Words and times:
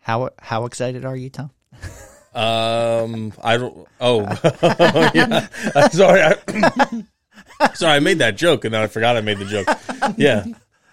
How 0.00 0.30
how 0.38 0.64
excited 0.64 1.04
are 1.04 1.16
you, 1.16 1.30
Tom? 1.30 1.50
Um, 2.34 3.32
I 3.42 3.56
don't. 3.56 3.86
Oh, 4.00 4.20
yeah. 5.14 5.48
I'm 5.74 5.90
sorry. 5.90 6.22
I, 6.22 7.04
sorry, 7.74 7.94
I 7.94 8.00
made 8.00 8.18
that 8.18 8.36
joke 8.36 8.64
and 8.64 8.72
then 8.74 8.82
I 8.82 8.86
forgot 8.86 9.16
I 9.16 9.20
made 9.20 9.38
the 9.38 9.44
joke. 9.44 9.68
Yeah, 10.16 10.44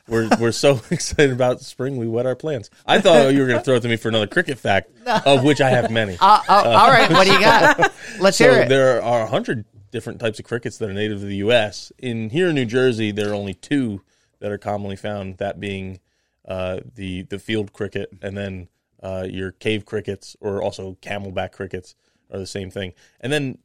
we're 0.08 0.30
we're 0.40 0.52
so 0.52 0.82
excited 0.92 1.32
about 1.32 1.62
spring. 1.62 1.98
We 1.98 2.08
wet 2.08 2.26
our 2.26 2.36
plants. 2.36 2.70
I 2.86 3.00
thought 3.00 3.34
you 3.34 3.42
were 3.42 3.48
going 3.48 3.60
to 3.60 3.64
throw 3.64 3.76
it 3.76 3.82
to 3.82 3.88
me 3.88 3.98
for 3.98 4.10
another 4.10 4.28
cricket 4.28 4.58
fact, 4.58 4.90
of 5.06 5.44
which 5.44 5.62
I 5.62 5.70
have 5.70 5.92
many. 5.92 6.18
Uh, 6.20 6.40
oh, 6.50 6.70
all 6.70 6.90
right, 6.90 7.10
what 7.10 7.28
do 7.28 7.34
you 7.34 7.40
got? 7.40 7.94
Let's 8.20 8.38
hear 8.38 8.52
it. 8.52 8.70
there 8.70 9.02
are 9.02 9.22
a 9.22 9.28
hundred 9.28 9.66
different 9.92 10.20
types 10.20 10.40
of 10.40 10.46
crickets 10.46 10.78
that 10.80 10.90
are 10.90 10.94
native 10.94 11.20
to 11.20 11.26
the 11.26 11.38
U.S. 11.38 11.92
In 11.98 12.30
here 12.30 12.50
in 12.50 12.56
New 12.56 12.66
Jersey, 12.66 13.12
there 13.12 13.30
are 13.30 13.36
only 13.36 13.54
two 13.54 14.02
that 14.40 14.52
are 14.52 14.58
commonly 14.58 14.96
found. 14.96 15.38
That 15.38 15.60
being 15.60 16.00
uh, 16.48 16.80
the 16.96 17.24
the 17.24 17.40
field 17.40 17.74
cricket, 17.74 18.10
and 18.22 18.36
then 18.36 18.70
uh, 19.08 19.24
your 19.24 19.52
cave 19.52 19.86
crickets, 19.86 20.36
or 20.42 20.62
also 20.62 20.98
camelback 21.02 21.54
crickets, 21.54 21.96
are 22.32 22.40
the 22.40 22.48
same 22.48 22.70
thing. 22.70 22.94
And 23.22 23.32
then 23.32 23.58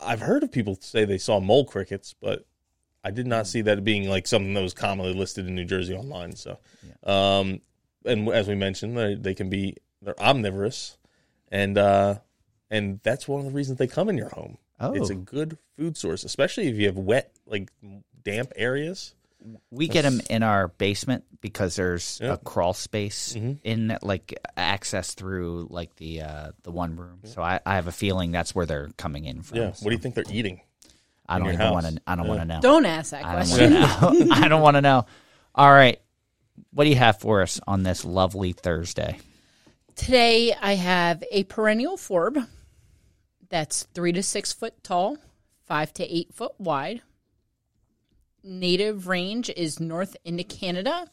I've 0.00 0.20
heard 0.20 0.42
of 0.42 0.50
people 0.50 0.76
say 0.80 1.04
they 1.04 1.18
saw 1.18 1.38
mole 1.40 1.64
crickets, 1.64 2.14
but 2.20 2.46
I 3.04 3.10
did 3.10 3.26
not 3.26 3.46
see 3.46 3.62
that 3.62 3.84
being 3.84 4.08
like 4.08 4.26
something 4.26 4.54
that 4.54 4.62
was 4.62 4.74
commonly 4.74 5.14
listed 5.14 5.46
in 5.46 5.54
New 5.54 5.64
Jersey 5.64 5.94
online. 5.94 6.34
So, 6.34 6.58
um, 7.04 7.60
and 8.04 8.28
as 8.28 8.48
we 8.48 8.56
mentioned, 8.56 8.96
they, 8.96 9.14
they 9.14 9.34
can 9.34 9.48
be 9.48 9.76
they're 10.00 10.20
omnivorous, 10.20 10.96
and 11.50 11.78
uh, 11.78 12.16
and 12.70 12.98
that's 13.04 13.28
one 13.28 13.40
of 13.40 13.46
the 13.46 13.52
reasons 13.52 13.78
they 13.78 13.86
come 13.86 14.08
in 14.08 14.18
your 14.18 14.30
home. 14.30 14.58
Oh. 14.80 14.94
It's 14.94 15.10
a 15.10 15.14
good 15.14 15.58
food 15.76 15.96
source, 15.96 16.24
especially 16.24 16.66
if 16.66 16.76
you 16.76 16.86
have 16.86 16.98
wet, 16.98 17.32
like 17.46 17.70
damp 18.24 18.52
areas. 18.56 19.14
We 19.70 19.88
get 19.88 20.02
them 20.02 20.20
in 20.30 20.42
our 20.42 20.68
basement 20.68 21.24
because 21.40 21.74
there's 21.76 22.20
Yeah. 22.22 22.34
a 22.34 22.36
crawl 22.36 22.74
space 22.74 23.32
Mm-hmm. 23.34 23.52
in 23.64 23.98
like 24.02 24.38
access 24.56 25.14
through 25.14 25.66
like 25.70 25.96
the 25.96 26.22
uh, 26.22 26.52
the 26.62 26.70
one 26.70 26.96
room. 26.96 27.20
So 27.24 27.42
I, 27.42 27.58
I 27.66 27.74
have 27.74 27.88
a 27.88 27.92
feeling 27.92 28.30
that's 28.32 28.54
where 28.54 28.66
they're 28.66 28.90
coming 28.96 29.24
in 29.24 29.42
from. 29.42 29.58
Yeah. 29.58 29.72
So 29.72 29.84
What 29.84 29.90
do 29.90 29.96
you 29.96 30.00
think 30.02 30.14
they're 30.14 30.24
eating? 30.30 30.60
I 31.28 31.38
don't 31.38 31.52
even 31.52 31.70
want 31.72 31.86
to. 31.86 32.00
I 32.06 32.14
don't 32.16 32.28
want 32.28 32.40
to 32.40 32.44
know. 32.46 32.60
Don't 32.60 32.84
ask 32.86 33.10
that 33.12 33.24
I 33.24 33.36
don't 33.36 33.48
question. 33.48 33.72
want 33.74 34.18
to 34.18 34.24
know. 34.26 34.34
I 34.34 34.48
don't 34.48 34.62
want 34.62 34.76
to 34.76 34.80
know. 34.82 35.06
All 35.54 35.72
right, 35.72 36.00
what 36.72 36.84
do 36.84 36.90
you 36.90 36.96
have 36.96 37.18
for 37.20 37.42
us 37.42 37.60
on 37.66 37.82
this 37.84 38.04
lovely 38.04 38.52
Thursday? 38.52 39.18
Today 39.94 40.54
I 40.60 40.74
have 40.74 41.22
a 41.30 41.44
perennial 41.44 41.96
forb 41.96 42.38
that's 43.48 43.84
three 43.94 44.12
to 44.12 44.22
six 44.22 44.52
foot 44.52 44.82
tall, 44.82 45.16
five 45.66 45.92
to 45.94 46.04
eight 46.04 46.32
foot 46.34 46.52
wide. 46.58 47.02
Native 48.44 49.06
range 49.06 49.50
is 49.50 49.78
north 49.78 50.16
into 50.24 50.44
Canada, 50.44 51.08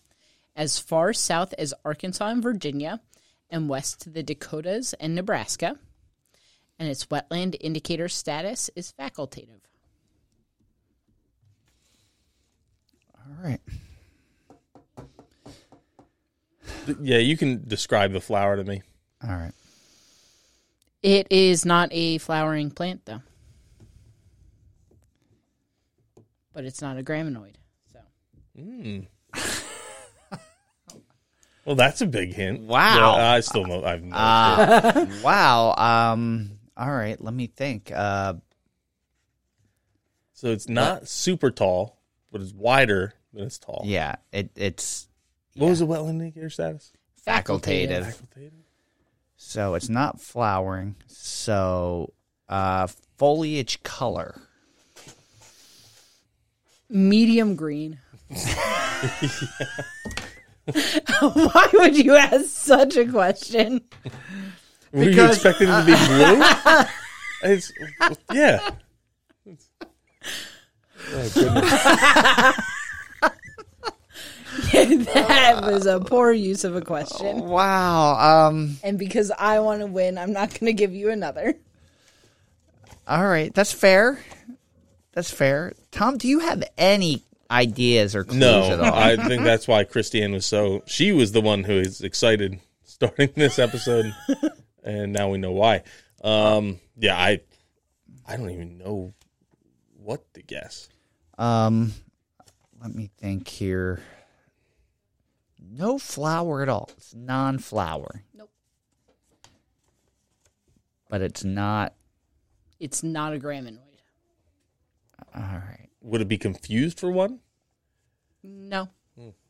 as 0.56 0.80
far 0.80 1.14
south 1.14 1.54
as 1.58 1.74
Arkansas 1.86 2.28
and 2.28 2.44
Virginia, 2.44 3.02
and 3.50 3.70
west 3.70 4.02
to 4.02 4.10
the 4.10 4.24
Dakotas 4.24 4.94
and 4.94 5.16
Nebraska. 5.16 5.78
And 6.78 6.90
its 6.90 7.06
wetland 7.06 7.56
indicator 7.60 8.08
status 8.08 8.70
is 8.76 8.94
facultative. 8.98 9.62
All 13.16 13.44
right. 13.44 13.62
Yeah, 17.00 17.18
you 17.18 17.38
can 17.38 17.68
describe 17.68 18.12
the 18.14 18.22
flower 18.22 18.56
to 18.56 18.64
me. 18.64 18.82
All 19.24 19.36
right. 19.36 19.54
It 21.04 21.28
is 21.30 21.66
not 21.66 21.90
a 21.92 22.18
flowering 22.18 22.72
plant, 22.72 23.06
though. 23.06 23.22
But 26.60 26.66
it's 26.66 26.82
not 26.82 26.98
a 26.98 27.04
graminoid. 27.04 27.56
So 27.94 28.00
Well, 31.64 31.78
that's 31.78 32.02
a 32.02 32.06
big 32.06 32.34
hint. 32.34 32.64
Wow. 32.64 33.16
Yeah, 33.16 33.32
I 33.32 33.40
still 33.40 33.64
know. 33.64 33.82
I've 33.86 34.04
no 34.04 34.14
idea. 34.18 35.08
Wow. 35.24 35.74
Um. 35.78 36.60
All 36.76 36.92
right. 36.92 37.16
Let 37.22 37.34
me 37.34 37.48
think. 37.48 37.94
Uh. 37.96 38.34
so 40.34 40.50
it's 40.50 40.68
not 40.68 41.08
super 41.08 41.50
tall, 41.50 41.98
but 42.30 42.42
it's 42.42 42.52
wider 42.52 43.14
than 43.32 43.46
it's 43.46 43.58
tall. 43.58 43.84
Yeah. 43.86 44.16
It. 44.34 44.52
It's 44.58 45.08
What 45.56 45.70
was 45.70 45.80
the 45.80 45.88
wetland 45.88 46.10
indicator 46.10 46.50
status? 46.50 46.92
facultative. 47.26 48.04
Facultative. 48.04 48.52
So 49.38 49.76
it's 49.76 49.88
not 49.88 50.20
flowering. 50.20 50.98
So 51.08 52.12
uh, 52.50 52.88
foliage 53.18 53.82
color. 53.84 54.42
Medium 56.90 57.56
green. 57.56 58.00
Why 61.22 61.68
would 61.74 61.98
you 61.98 62.16
ask 62.16 62.46
such 62.46 62.96
a 62.98 63.06
question? 63.06 63.82
Were 64.92 65.04
you 65.04 65.10
Because- 65.12 65.36
expecting 65.36 65.70
it 65.70 65.80
to 65.82 65.86
be 65.86 65.94
blue? 66.08 66.84
it's 67.54 67.72
yeah. 68.34 68.70
Oh, 71.12 71.30
goodness. 71.34 71.72
that 75.14 75.62
was 75.64 75.86
a 75.86 76.00
poor 76.00 76.32
use 76.32 76.64
of 76.64 76.76
a 76.76 76.82
question. 76.82 77.40
Wow. 77.40 78.48
Um. 78.48 78.78
And 78.84 79.00
because 79.00 79.32
I 79.32 79.60
want 79.60 79.82
to 79.82 79.88
win, 79.88 80.18
I'm 80.18 80.34
not 80.34 80.50
going 80.52 80.66
to 80.66 80.74
give 80.74 80.94
you 80.94 81.10
another. 81.10 81.56
All 83.08 83.26
right. 83.26 83.54
That's 83.54 83.72
fair. 83.72 84.20
That's 85.20 85.32
fair. 85.32 85.74
Tom, 85.92 86.18
do 86.18 86.30
you 86.30 86.40
have 86.40 86.64
any 86.78 87.26
ideas 87.52 88.16
or 88.16 88.24
clues 88.24 88.42
at 88.42 88.80
No, 88.80 88.86
all? 88.86 88.94
I 88.94 89.18
think 89.18 89.44
that's 89.44 89.68
why 89.68 89.84
Kristianne 89.84 90.32
was 90.32 90.46
so. 90.46 90.82
She 90.86 91.12
was 91.12 91.34
the 91.34 91.42
one 91.42 91.66
who 91.66 91.74
is 91.74 92.00
excited 92.00 92.58
starting 92.86 93.30
this 93.36 93.60
episode, 93.60 94.16
and 94.82 95.12
now 95.12 95.28
we 95.28 95.38
know 95.38 95.52
why. 95.52 95.84
Um, 96.24 96.80
yeah, 96.96 97.18
I, 97.18 97.42
I 98.26 98.38
don't 98.38 98.50
even 98.50 98.78
know 98.78 99.14
what 99.98 100.34
to 100.36 100.42
guess. 100.42 100.88
Um, 101.38 101.92
let 102.82 102.96
me 102.96 103.10
think 103.18 103.50
here. 103.50 104.00
No 105.70 105.98
flower 105.98 106.62
at 106.62 106.70
all. 106.70 106.90
It's 106.96 107.14
non-flower. 107.14 108.24
Nope. 108.34 108.52
But 111.10 111.20
it's 111.22 111.44
not. 111.44 111.94
It's 112.80 113.04
not 113.04 113.34
a 113.34 113.38
graminoid. 113.38 113.80
All 115.36 115.42
right. 115.42 115.90
Would 116.02 116.22
it 116.22 116.28
be 116.28 116.38
confused 116.38 117.00
for 117.00 117.12
one? 117.12 117.40
No. 118.44 118.90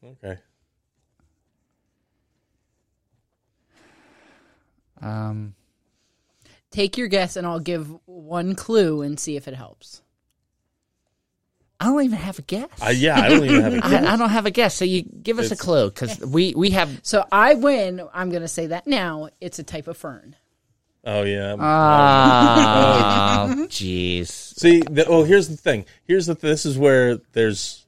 Okay. 0.03 0.38
Um. 5.01 5.56
Take 6.72 6.97
your 6.97 7.07
guess, 7.07 7.35
and 7.35 7.47
I'll 7.47 7.59
give 7.59 7.90
one 8.06 8.53
clue 8.56 9.01
and 9.01 9.19
see 9.19 9.35
if 9.35 9.47
it 9.47 9.56
helps. 9.56 10.01
I 11.79 11.85
don't 11.85 12.03
even 12.03 12.17
have 12.17 12.38
a 12.38 12.41
guess. 12.41 12.67
Uh, 12.85 12.90
yeah, 12.90 13.19
I 13.19 13.29
don't 13.29 13.46
even 13.46 13.61
have 13.61 13.73
a 13.73 13.79
guess. 13.81 14.06
I, 14.06 14.13
I 14.13 14.17
don't 14.17 14.29
have 14.29 14.46
a 14.46 14.51
guess. 14.51 14.75
So 14.75 14.85
you 14.85 15.01
give 15.03 15.40
us 15.40 15.51
a 15.51 15.56
clue 15.56 15.90
because 15.90 16.19
we 16.19 16.53
we 16.56 16.72
have. 16.72 17.00
So 17.03 17.25
I 17.31 17.53
win. 17.56 18.01
I'm 18.13 18.29
going 18.29 18.41
to 18.41 18.50
say 18.50 18.67
that 18.67 18.85
now. 18.85 19.29
It's 19.40 19.59
a 19.59 19.63
type 19.63 19.88
of 19.88 19.97
fern. 19.97 20.35
Oh 21.05 21.23
yeah. 21.23 21.55
Oh, 21.59 23.55
jeez. 23.69 24.27
See, 24.27 24.81
the, 24.81 25.05
oh, 25.07 25.23
here's 25.23 25.47
the 25.49 25.57
thing. 25.57 25.85
Here's 26.05 26.25
the. 26.25 26.35
This 26.35 26.65
is 26.65 26.77
where 26.77 27.17
there's, 27.33 27.85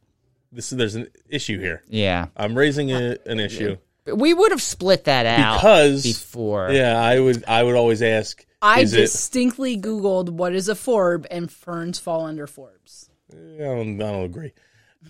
this 0.51 0.72
is 0.72 0.77
there's 0.77 0.95
an 0.95 1.07
issue 1.29 1.59
here. 1.59 1.83
Yeah, 1.88 2.27
I'm 2.38 2.57
raising 2.57 2.91
a, 2.91 3.17
an 3.25 3.39
issue 3.39 3.77
we 4.05 4.33
would 4.33 4.51
have 4.51 4.61
split 4.61 5.03
that 5.05 5.25
out 5.25 5.57
because 5.59 6.03
before. 6.03 6.72
Yeah, 6.72 6.99
I 6.99 7.19
would. 7.19 7.44
I 7.47 7.63
would 7.63 7.75
always 7.75 8.01
ask. 8.01 8.45
I 8.61 8.81
is 8.81 8.94
it? 8.94 8.97
distinctly 8.97 9.78
Googled 9.78 10.29
what 10.29 10.53
is 10.53 10.69
a 10.69 10.75
forb, 10.75 11.25
and 11.31 11.51
ferns 11.51 11.99
fall 11.99 12.25
under 12.25 12.47
forbs. 12.47 13.09
I 13.31 13.35
don't, 13.59 14.01
I 14.01 14.11
don't 14.11 14.25
agree. 14.25 14.53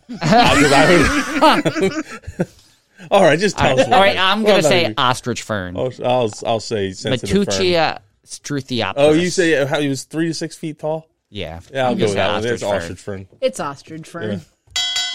Uh, 0.09 0.17
'cause 0.19 0.71
I 0.71 1.61
would- 1.79 2.47
All 3.11 3.23
right, 3.23 3.39
just 3.39 3.57
tell 3.57 3.79
us. 3.79 3.85
All 3.87 3.91
right, 3.99 4.17
I'm 4.17 4.43
gonna 4.43 4.61
say 4.61 4.83
agree. 4.85 4.95
ostrich 4.97 5.41
fern, 5.41 5.75
I'll, 5.77 5.91
I'll 6.03 6.29
I'll 6.45 6.59
say 6.59 6.91
sensitive 6.91 7.45
fern. 7.45 7.55
Matteuccia 7.55 7.99
struthiopteris. 8.25 8.93
Oh, 8.97 9.13
you 9.13 9.29
say 9.29 9.65
how 9.65 9.79
he 9.79 9.87
was 9.87 10.03
three 10.03 10.27
to 10.27 10.33
six 10.33 10.55
feet 10.57 10.77
tall? 10.79 11.07
yeah? 11.29 11.59
Yeah, 11.73 11.87
I'll 11.87 11.95
go 11.95 12.05
with 12.05 12.13
that 12.15 12.31
one. 12.33 12.43
There's 12.43 12.61
fern. 12.61 12.75
ostrich 12.75 12.99
fern. 12.99 13.27
It's 13.41 13.59
ostrich 13.59 14.07
fern. 14.07 14.41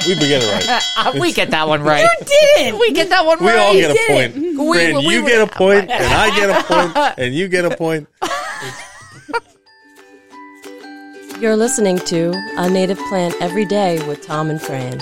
We 0.06 0.14
begin 0.14 0.42
it 0.42 0.66
right. 0.68 0.82
Uh, 0.98 1.12
we 1.20 1.32
get 1.32 1.50
that 1.50 1.68
one 1.68 1.82
right. 1.82 2.02
You 2.20 2.26
didn't. 2.56 2.80
we 2.80 2.92
get 2.92 3.08
that 3.10 3.24
one 3.24 3.38
We 3.38 3.46
right. 3.48 3.74
We 3.74 3.84
all 3.84 3.94
get 3.94 3.96
a 3.96 4.12
point. 4.12 4.34
We- 4.36 4.54
Fran, 4.72 4.96
we- 4.96 5.14
you 5.14 5.24
we- 5.24 5.30
get 5.30 5.40
a 5.40 5.46
point, 5.46 5.90
and 5.90 6.04
I 6.14 6.36
get 6.36 6.50
a 6.50 6.62
point, 6.94 7.14
and 7.18 7.34
you 7.34 7.48
get 7.48 7.64
a 7.64 7.76
point. 7.76 8.08
You're 11.40 11.56
listening 11.56 11.98
to 11.98 12.32
A 12.56 12.68
Native 12.70 12.98
Plant 13.08 13.34
Every 13.40 13.66
Day 13.66 14.06
with 14.08 14.22
Tom 14.22 14.48
and 14.48 14.60
Fran. 14.60 15.00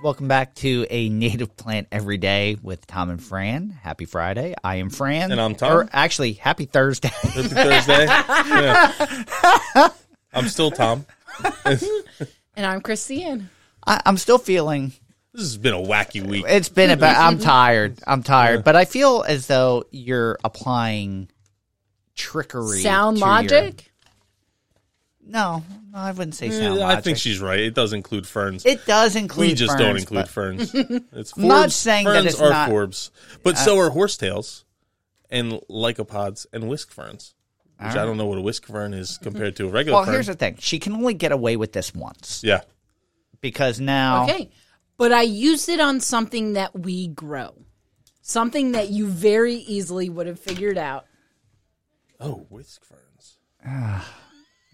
Welcome 0.00 0.28
back 0.28 0.54
to 0.56 0.86
a 0.90 1.08
native 1.08 1.56
plant 1.56 1.88
every 1.90 2.18
day 2.18 2.56
with 2.62 2.86
Tom 2.86 3.10
and 3.10 3.20
Fran. 3.22 3.70
Happy 3.70 4.04
Friday. 4.04 4.54
I 4.62 4.76
am 4.76 4.90
Fran. 4.90 5.32
And 5.32 5.40
I'm 5.40 5.56
Tom. 5.56 5.72
Or 5.72 5.88
actually, 5.92 6.34
happy 6.34 6.66
Thursday. 6.66 7.08
Happy 7.08 7.42
Thursday. 7.48 8.06
Yeah. 9.74 9.88
I'm 10.32 10.48
still 10.48 10.70
Tom. 10.70 11.04
And 11.64 12.64
I'm 12.66 12.80
Kristianne. 12.80 13.46
I, 13.86 14.00
I'm 14.06 14.16
still 14.18 14.38
feeling 14.38 14.92
This 15.32 15.42
has 15.42 15.56
been 15.58 15.74
a 15.74 15.78
wacky 15.82 16.24
week. 16.24 16.44
It's 16.48 16.68
been 16.68 16.90
about. 16.90 17.16
I'm 17.16 17.38
tired. 17.40 17.98
I'm 18.06 18.22
tired, 18.22 18.62
but 18.64 18.76
I 18.76 18.84
feel 18.84 19.24
as 19.26 19.46
though 19.48 19.84
you're 19.90 20.38
applying 20.44 21.28
trickery. 22.14 22.80
Sound 22.82 23.16
to 23.16 23.20
your- 23.20 23.28
logic? 23.28 23.87
No, 25.28 25.62
no, 25.92 25.98
I 25.98 26.10
wouldn't 26.12 26.34
say 26.34 26.48
Eh, 26.48 26.52
sound 26.52 26.80
I 26.80 26.88
logic. 26.88 27.04
think 27.04 27.18
she's 27.18 27.38
right. 27.40 27.60
It 27.60 27.74
does 27.74 27.92
include 27.92 28.26
ferns. 28.26 28.64
It 28.64 28.86
does 28.86 29.14
include. 29.14 29.48
we 29.48 29.54
just 29.54 29.76
don't 29.78 29.90
ferns, 29.92 30.00
include 30.02 30.20
but- 30.22 30.28
ferns. 30.28 30.74
It's 31.12 31.36
I'm 31.36 31.46
not 31.48 31.68
forbs. 31.68 31.72
saying 31.72 32.04
that 32.06 32.14
ferns 32.14 32.26
it's 32.26 32.40
are 32.40 32.50
not- 32.50 32.70
forbs, 32.70 33.10
but 33.42 33.58
so 33.58 33.78
are 33.78 33.90
horsetails 33.90 34.64
and 35.30 35.52
lycopods 35.70 36.46
and 36.52 36.68
whisk 36.68 36.90
ferns. 36.92 37.34
Which 37.80 37.94
I 37.94 38.04
don't 38.04 38.16
know 38.16 38.26
what 38.26 38.38
a 38.38 38.40
whisk 38.40 38.66
fern 38.66 38.92
is 38.92 39.18
compared 39.18 39.54
to 39.56 39.66
a 39.66 39.68
regular 39.70 39.98
Well, 39.98 40.04
fern. 40.06 40.14
here's 40.14 40.26
the 40.26 40.34
thing: 40.34 40.56
she 40.58 40.78
can 40.80 40.94
only 40.94 41.14
get 41.14 41.30
away 41.30 41.56
with 41.56 41.72
this 41.72 41.94
once 41.94 42.40
yeah, 42.42 42.62
because 43.40 43.78
now. 43.78 44.24
Okay. 44.24 44.50
But 44.96 45.12
I 45.12 45.22
used 45.22 45.68
it 45.68 45.78
on 45.78 46.00
something 46.00 46.54
that 46.54 46.76
we 46.76 47.06
grow. 47.06 47.54
Something 48.20 48.72
that 48.72 48.88
you 48.90 49.06
very 49.06 49.54
easily 49.54 50.08
would 50.08 50.26
have 50.26 50.40
figured 50.40 50.76
out. 50.76 51.06
Oh, 52.18 52.46
whisk 52.50 52.82
ferns. 52.84 53.38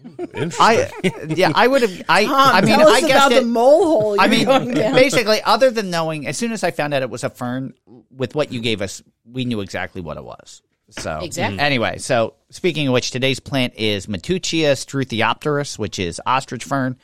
Interesting. 0.03 0.51
I 0.59 0.91
yeah, 1.29 1.51
I 1.55 1.67
would 1.67 1.81
have. 1.81 2.01
I 2.09 2.25
Tom, 2.25 2.55
I 2.55 2.61
mean, 2.61 2.77
tell 2.77 2.87
us 2.87 2.95
I 2.95 3.01
guessed 3.01 3.11
about 3.11 3.31
it. 3.31 3.41
the 3.41 3.47
mole 3.47 3.85
hole. 3.85 4.19
I 4.19 4.25
you're 4.25 4.35
mean, 4.35 4.45
going 4.45 4.73
down. 4.73 4.93
basically, 4.93 5.41
other 5.43 5.71
than 5.71 5.89
knowing, 5.89 6.27
as 6.27 6.37
soon 6.37 6.51
as 6.51 6.63
I 6.63 6.71
found 6.71 6.93
out 6.93 7.01
it 7.01 7.09
was 7.09 7.23
a 7.23 7.29
fern, 7.29 7.73
with 8.11 8.35
what 8.35 8.51
you 8.51 8.61
gave 8.61 8.81
us, 8.81 9.01
we 9.25 9.45
knew 9.45 9.61
exactly 9.61 10.01
what 10.01 10.17
it 10.17 10.23
was. 10.23 10.61
So 10.89 11.19
Exactly. 11.23 11.59
Anyway, 11.59 11.97
so 11.97 12.35
speaking 12.51 12.87
of 12.87 12.93
which, 12.93 13.09
today's 13.11 13.39
plant 13.39 13.73
is 13.75 14.05
Matteuccia 14.05 14.73
struthiopteris, 14.73 15.79
which 15.79 15.97
is 15.97 16.21
ostrich 16.25 16.63
fern. 16.63 16.97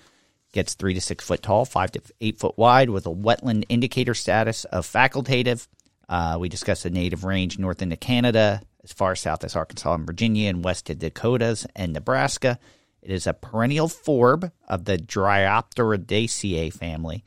Gets 0.54 0.74
three 0.76 0.94
to 0.94 1.02
six 1.02 1.26
foot 1.26 1.42
tall, 1.42 1.66
five 1.66 1.92
to 1.94 2.02
eight 2.20 2.38
foot 2.38 2.58
wide, 2.58 2.90
with 2.90 3.06
a 3.08 3.10
wetland 3.10 3.64
indicator 3.70 4.14
status 4.14 4.66
of 4.66 4.86
facultative. 4.86 5.68
Uh, 6.10 6.38
we 6.40 6.50
discussed 6.50 6.84
the 6.84 6.90
native 6.90 7.24
range 7.24 7.58
north 7.58 7.82
into 7.82 7.96
Canada, 7.96 8.62
as 8.84 8.92
far 8.92 9.16
south 9.16 9.44
as 9.46 9.56
Arkansas 9.56 9.94
and 9.94 10.06
Virginia, 10.06 10.50
and 10.50 10.64
west 10.64 10.88
to 10.88 10.96
Dakotas 10.96 11.66
and 11.76 11.94
Nebraska. 11.94 12.60
It 13.02 13.12
is 13.12 13.26
a 13.26 13.34
perennial 13.34 13.88
forb 13.88 14.52
of 14.68 14.86
the 14.86 14.98
Dryopteridaceae 14.98 16.72
family, 16.74 17.24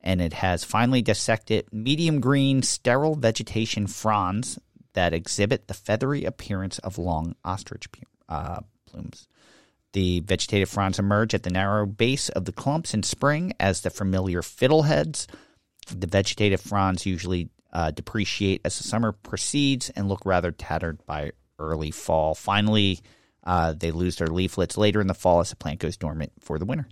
and 0.00 0.20
it 0.20 0.34
has 0.34 0.64
finely 0.64 1.00
dissected 1.02 1.66
medium 1.72 2.20
green 2.20 2.62
sterile 2.62 3.14
vegetation 3.14 3.86
fronds 3.86 4.58
that 4.92 5.14
exhibit 5.14 5.66
the 5.66 5.74
feathery 5.74 6.24
appearance 6.24 6.78
of 6.80 6.98
long 6.98 7.34
ostrich 7.44 7.86
uh, 8.28 8.60
plumes. 8.86 9.28
The 9.92 10.20
vegetative 10.20 10.68
fronds 10.68 10.98
emerge 10.98 11.34
at 11.34 11.44
the 11.44 11.50
narrow 11.50 11.86
base 11.86 12.28
of 12.28 12.44
the 12.44 12.52
clumps 12.52 12.94
in 12.94 13.02
spring 13.02 13.52
as 13.60 13.80
the 13.80 13.90
familiar 13.90 14.42
fiddleheads. 14.42 15.26
The 15.94 16.06
vegetative 16.06 16.60
fronds 16.60 17.06
usually 17.06 17.48
uh, 17.72 17.92
depreciate 17.92 18.60
as 18.64 18.76
the 18.76 18.84
summer 18.84 19.12
proceeds 19.12 19.90
and 19.90 20.08
look 20.08 20.24
rather 20.24 20.52
tattered 20.52 21.04
by 21.06 21.32
early 21.58 21.90
fall. 21.90 22.34
Finally, 22.34 23.00
uh, 23.44 23.72
they 23.72 23.90
lose 23.90 24.16
their 24.16 24.28
leaflets 24.28 24.76
later 24.76 25.00
in 25.00 25.06
the 25.06 25.14
fall 25.14 25.40
as 25.40 25.50
the 25.50 25.56
plant 25.56 25.80
goes 25.80 25.96
dormant 25.96 26.32
for 26.40 26.58
the 26.58 26.64
winter. 26.64 26.88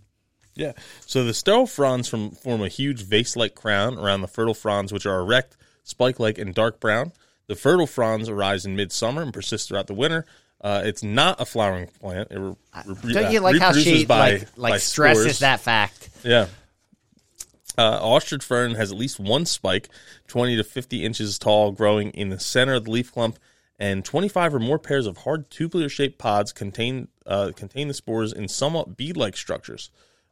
Yeah. 0.54 0.72
So 1.06 1.24
the 1.24 1.34
sterile 1.34 1.66
fronds 1.66 2.08
from, 2.08 2.30
form 2.32 2.62
a 2.62 2.68
huge 2.68 3.02
vase-like 3.02 3.54
crown 3.54 3.98
around 3.98 4.20
the 4.20 4.28
fertile 4.28 4.54
fronds, 4.54 4.92
which 4.92 5.06
are 5.06 5.20
erect, 5.20 5.56
spike-like, 5.82 6.38
and 6.38 6.54
dark 6.54 6.78
brown. 6.78 7.12
The 7.46 7.56
fertile 7.56 7.86
fronds 7.86 8.28
arise 8.28 8.64
in 8.66 8.76
midsummer 8.76 9.22
and 9.22 9.32
persist 9.32 9.68
throughout 9.68 9.86
the 9.86 9.94
winter. 9.94 10.26
Uh, 10.60 10.82
it's 10.84 11.02
not 11.02 11.40
a 11.40 11.44
flowering 11.44 11.88
plant. 12.00 12.30
It 12.30 12.38
re- 12.38 12.54
re- 13.02 13.12
Don't 13.12 13.32
you 13.32 13.40
like 13.40 13.60
how 13.60 13.72
she 13.72 14.04
by, 14.04 14.32
like, 14.32 14.48
like 14.56 14.72
by 14.74 14.78
stresses 14.78 15.22
spores. 15.24 15.38
that 15.40 15.60
fact? 15.60 16.10
Yeah. 16.22 16.46
Uh, 17.76 17.98
ostrich 18.00 18.44
fern 18.44 18.74
has 18.74 18.92
at 18.92 18.98
least 18.98 19.18
one 19.18 19.46
spike, 19.46 19.88
20 20.28 20.56
to 20.56 20.64
50 20.64 21.04
inches 21.04 21.38
tall, 21.38 21.72
growing 21.72 22.10
in 22.10 22.28
the 22.28 22.38
center 22.38 22.74
of 22.74 22.84
the 22.84 22.90
leaf 22.90 23.10
clump, 23.10 23.38
and 23.82 24.04
25 24.04 24.54
or 24.54 24.60
more 24.60 24.78
pairs 24.78 25.08
of 25.08 25.18
hard 25.18 25.50
tubular-shaped 25.50 26.16
pods 26.16 26.52
contain 26.52 27.08
uh, 27.26 27.50
contain 27.56 27.88
the 27.88 27.94
spores 27.94 28.32
in 28.32 28.46
somewhat 28.46 28.96
bead-like 28.96 29.36
structures. 29.36 29.90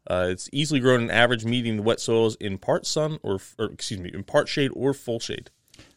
Uh, 0.08 0.29
it's 0.31 0.49
easily 0.52 0.79
grown 0.79 1.02
in 1.02 1.11
average 1.11 1.44
medium 1.44 1.79
wet 1.79 1.99
soils 1.99 2.37
in 2.37 2.58
part 2.58 2.87
sun 2.87 3.19
or, 3.25 3.41
or 3.58 3.67
excuse 3.67 3.99
me, 3.99 4.08
in 4.14 4.23
part 4.23 4.49
shade 4.49 4.70
or 4.75 4.94
full 4.94 5.19
shade. 5.19 5.50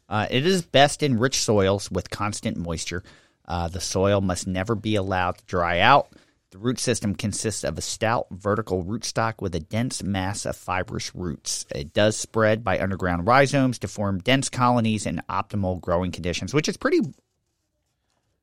Uh, 0.09 0.25
it 0.31 0.47
is 0.47 0.63
best 0.63 1.03
in 1.03 1.19
rich 1.19 1.38
soils 1.38 1.91
with 1.91 2.09
constant 2.09 2.57
moisture. 2.57 3.03
Uh, 3.47 3.67
the 3.67 3.79
soil 3.79 4.19
must 4.19 4.47
never 4.47 4.73
be 4.73 4.95
allowed 4.95 5.38
to 5.38 5.45
dry 5.45 5.79
out. 5.79 6.07
The 6.49 6.57
root 6.57 6.79
system 6.79 7.13
consists 7.13 7.63
of 7.63 7.77
a 7.77 7.81
stout 7.81 8.27
vertical 8.31 8.83
rootstock 8.83 9.41
with 9.41 9.53
a 9.53 9.59
dense 9.59 10.01
mass 10.01 10.45
of 10.45 10.56
fibrous 10.56 11.13
roots. 11.15 11.65
It 11.73 11.94
does 11.94 12.17
spread 12.17 12.63
by 12.63 12.79
underground 12.79 13.27
rhizomes 13.27 13.79
to 13.79 13.88
form 13.88 14.19
dense 14.19 14.49
colonies 14.49 15.06
in 15.06 15.21
optimal 15.29 15.81
growing 15.81 16.11
conditions, 16.11 16.53
which 16.53 16.69
is 16.69 16.77
pretty 16.77 17.01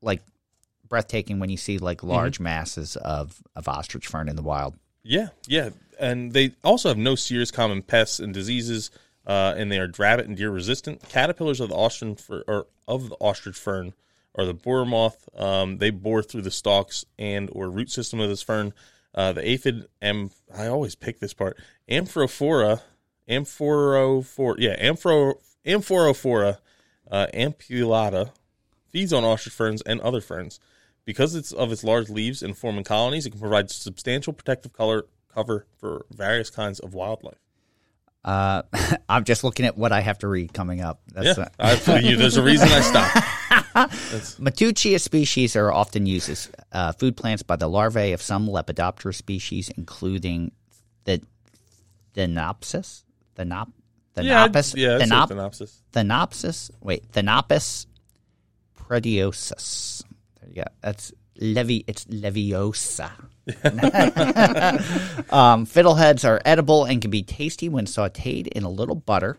like 0.03 0.23
breathtaking 0.89 1.39
when 1.39 1.51
you 1.51 1.57
see 1.57 1.79
like 1.79 2.03
large 2.03 2.41
masses 2.41 2.97
of, 2.97 3.43
of 3.57 3.69
ostrich 3.69 4.07
fern 4.07 4.29
in 4.29 4.37
the 4.37 4.43
wild. 4.43 4.75
Yeah, 5.03 5.29
yeah, 5.47 5.71
and 5.99 6.33
they 6.33 6.53
also 6.63 6.89
have 6.89 6.99
no 6.99 7.15
serious 7.15 7.51
common 7.51 7.83
pests 7.83 8.21
and 8.21 8.35
diseases, 8.35 8.91
uh, 9.27 9.55
and 9.57 9.73
they 9.73 9.79
are 9.79 9.91
rabbit 9.99 10.27
and 10.27 10.37
deer 10.37 10.51
resistant. 10.51 11.09
Caterpillars 11.09 11.61
of 11.61 11.71
the 11.71 11.75
ostrich 11.75 12.21
fir- 12.21 12.45
or 12.47 12.67
of 12.87 13.09
the 13.09 13.17
ostrich 13.21 13.57
fern 13.57 13.95
or 14.35 14.45
the 14.45 14.55
borer 14.55 14.85
moth. 14.85 15.29
Um, 15.37 15.79
they 15.79 15.91
bore 15.91 16.23
through 16.23 16.43
the 16.43 16.51
stalks 16.51 17.05
and 17.19 17.49
or 17.53 17.71
root 17.71 17.91
system 17.91 18.21
of 18.21 18.29
this 18.29 18.43
fern. 18.43 18.73
Uh, 19.15 19.33
the 19.33 19.49
aphid, 19.49 19.87
am 20.01 20.31
I 20.57 20.67
always 20.67 20.95
pick 20.95 21.19
this 21.19 21.35
part. 21.35 21.57
Amphophora, 21.89 22.83
amphorophora, 23.29 24.57
yeah, 24.59 24.77
amphoro, 24.79 25.35
amphorophora, 25.67 26.59
uh, 27.11 27.27
ampullata 27.35 28.31
feeds 28.91 29.13
on 29.13 29.25
ostrich 29.25 29.55
ferns 29.55 29.83
and 29.83 30.01
other 30.01 30.21
ferns. 30.21 30.61
Because 31.05 31.35
it's 31.35 31.53
of 31.53 31.73
its 31.73 31.83
large 31.83 32.09
leaves 32.11 32.43
and 32.43 32.57
forming 32.57 32.85
colonies, 32.85 33.27
it 33.27 33.31
can 33.31 33.41
provide 33.41 33.71
substantial 33.71 34.33
protective 34.33 34.73
color 34.73 35.07
cover 35.33 35.67
for 35.79 36.07
various 36.11 36.51
kinds 36.51 36.79
of 36.79 36.95
wildlife. 36.95 37.39
Uh, 38.25 38.63
I'm 39.09 39.25
just 39.25 39.43
looking 39.45 39.65
at 39.67 39.77
what 39.77 39.93
I 39.93 40.01
have 40.01 40.19
to 40.19 40.29
read 40.29 40.53
coming 40.53 40.81
up. 40.81 41.01
That's 41.13 41.39
Yeah, 41.39 41.49
uh, 41.59 41.77
I, 41.87 41.99
you, 42.01 42.17
there's 42.17 42.37
a 42.37 42.43
reason 42.43 42.69
I 42.69 42.81
stopped. 42.81 43.17
Matteuccia 44.41 45.01
species 45.01 45.57
are 45.57 45.73
often 45.73 46.07
used 46.07 46.29
as 46.29 46.51
uh, 46.73 46.93
food 46.93 47.17
plants 47.17 47.43
by 47.43 47.57
the 47.57 47.69
larvae 47.69 48.13
of 48.13 48.21
some 48.21 48.47
Lepidoptera 48.47 49.15
species, 49.15 49.71
including 49.71 50.53
the 51.05 51.23
Thanopsis, 52.15 53.05
Thanop, 53.37 53.73
Yeah, 54.17 54.49
Thanopis, 54.49 54.77
yeah, 54.77 54.97
it's 54.97 55.05
a 55.05 55.07
Thanop, 55.07 55.29
synopsis. 55.29 55.83
Thanopsis. 55.93 56.71
Wait, 56.81 57.11
Thanopis 57.13 57.87
prediosus. 58.91 60.03
There 60.41 60.49
you 60.49 60.55
go. 60.57 60.65
That's 60.81 61.13
Levi. 61.37 61.85
It's 61.87 62.05
Leviosa. 62.07 63.11
um, 65.33 65.67
fiddleheads 65.67 66.29
are 66.29 66.41
edible 66.45 66.85
and 66.85 67.01
can 67.01 67.11
be 67.11 67.23
tasty 67.23 67.69
when 67.69 67.87
sautéed 67.87 68.49
in 68.49 68.65
a 68.65 68.71
little 68.71 68.95
butter, 68.95 69.39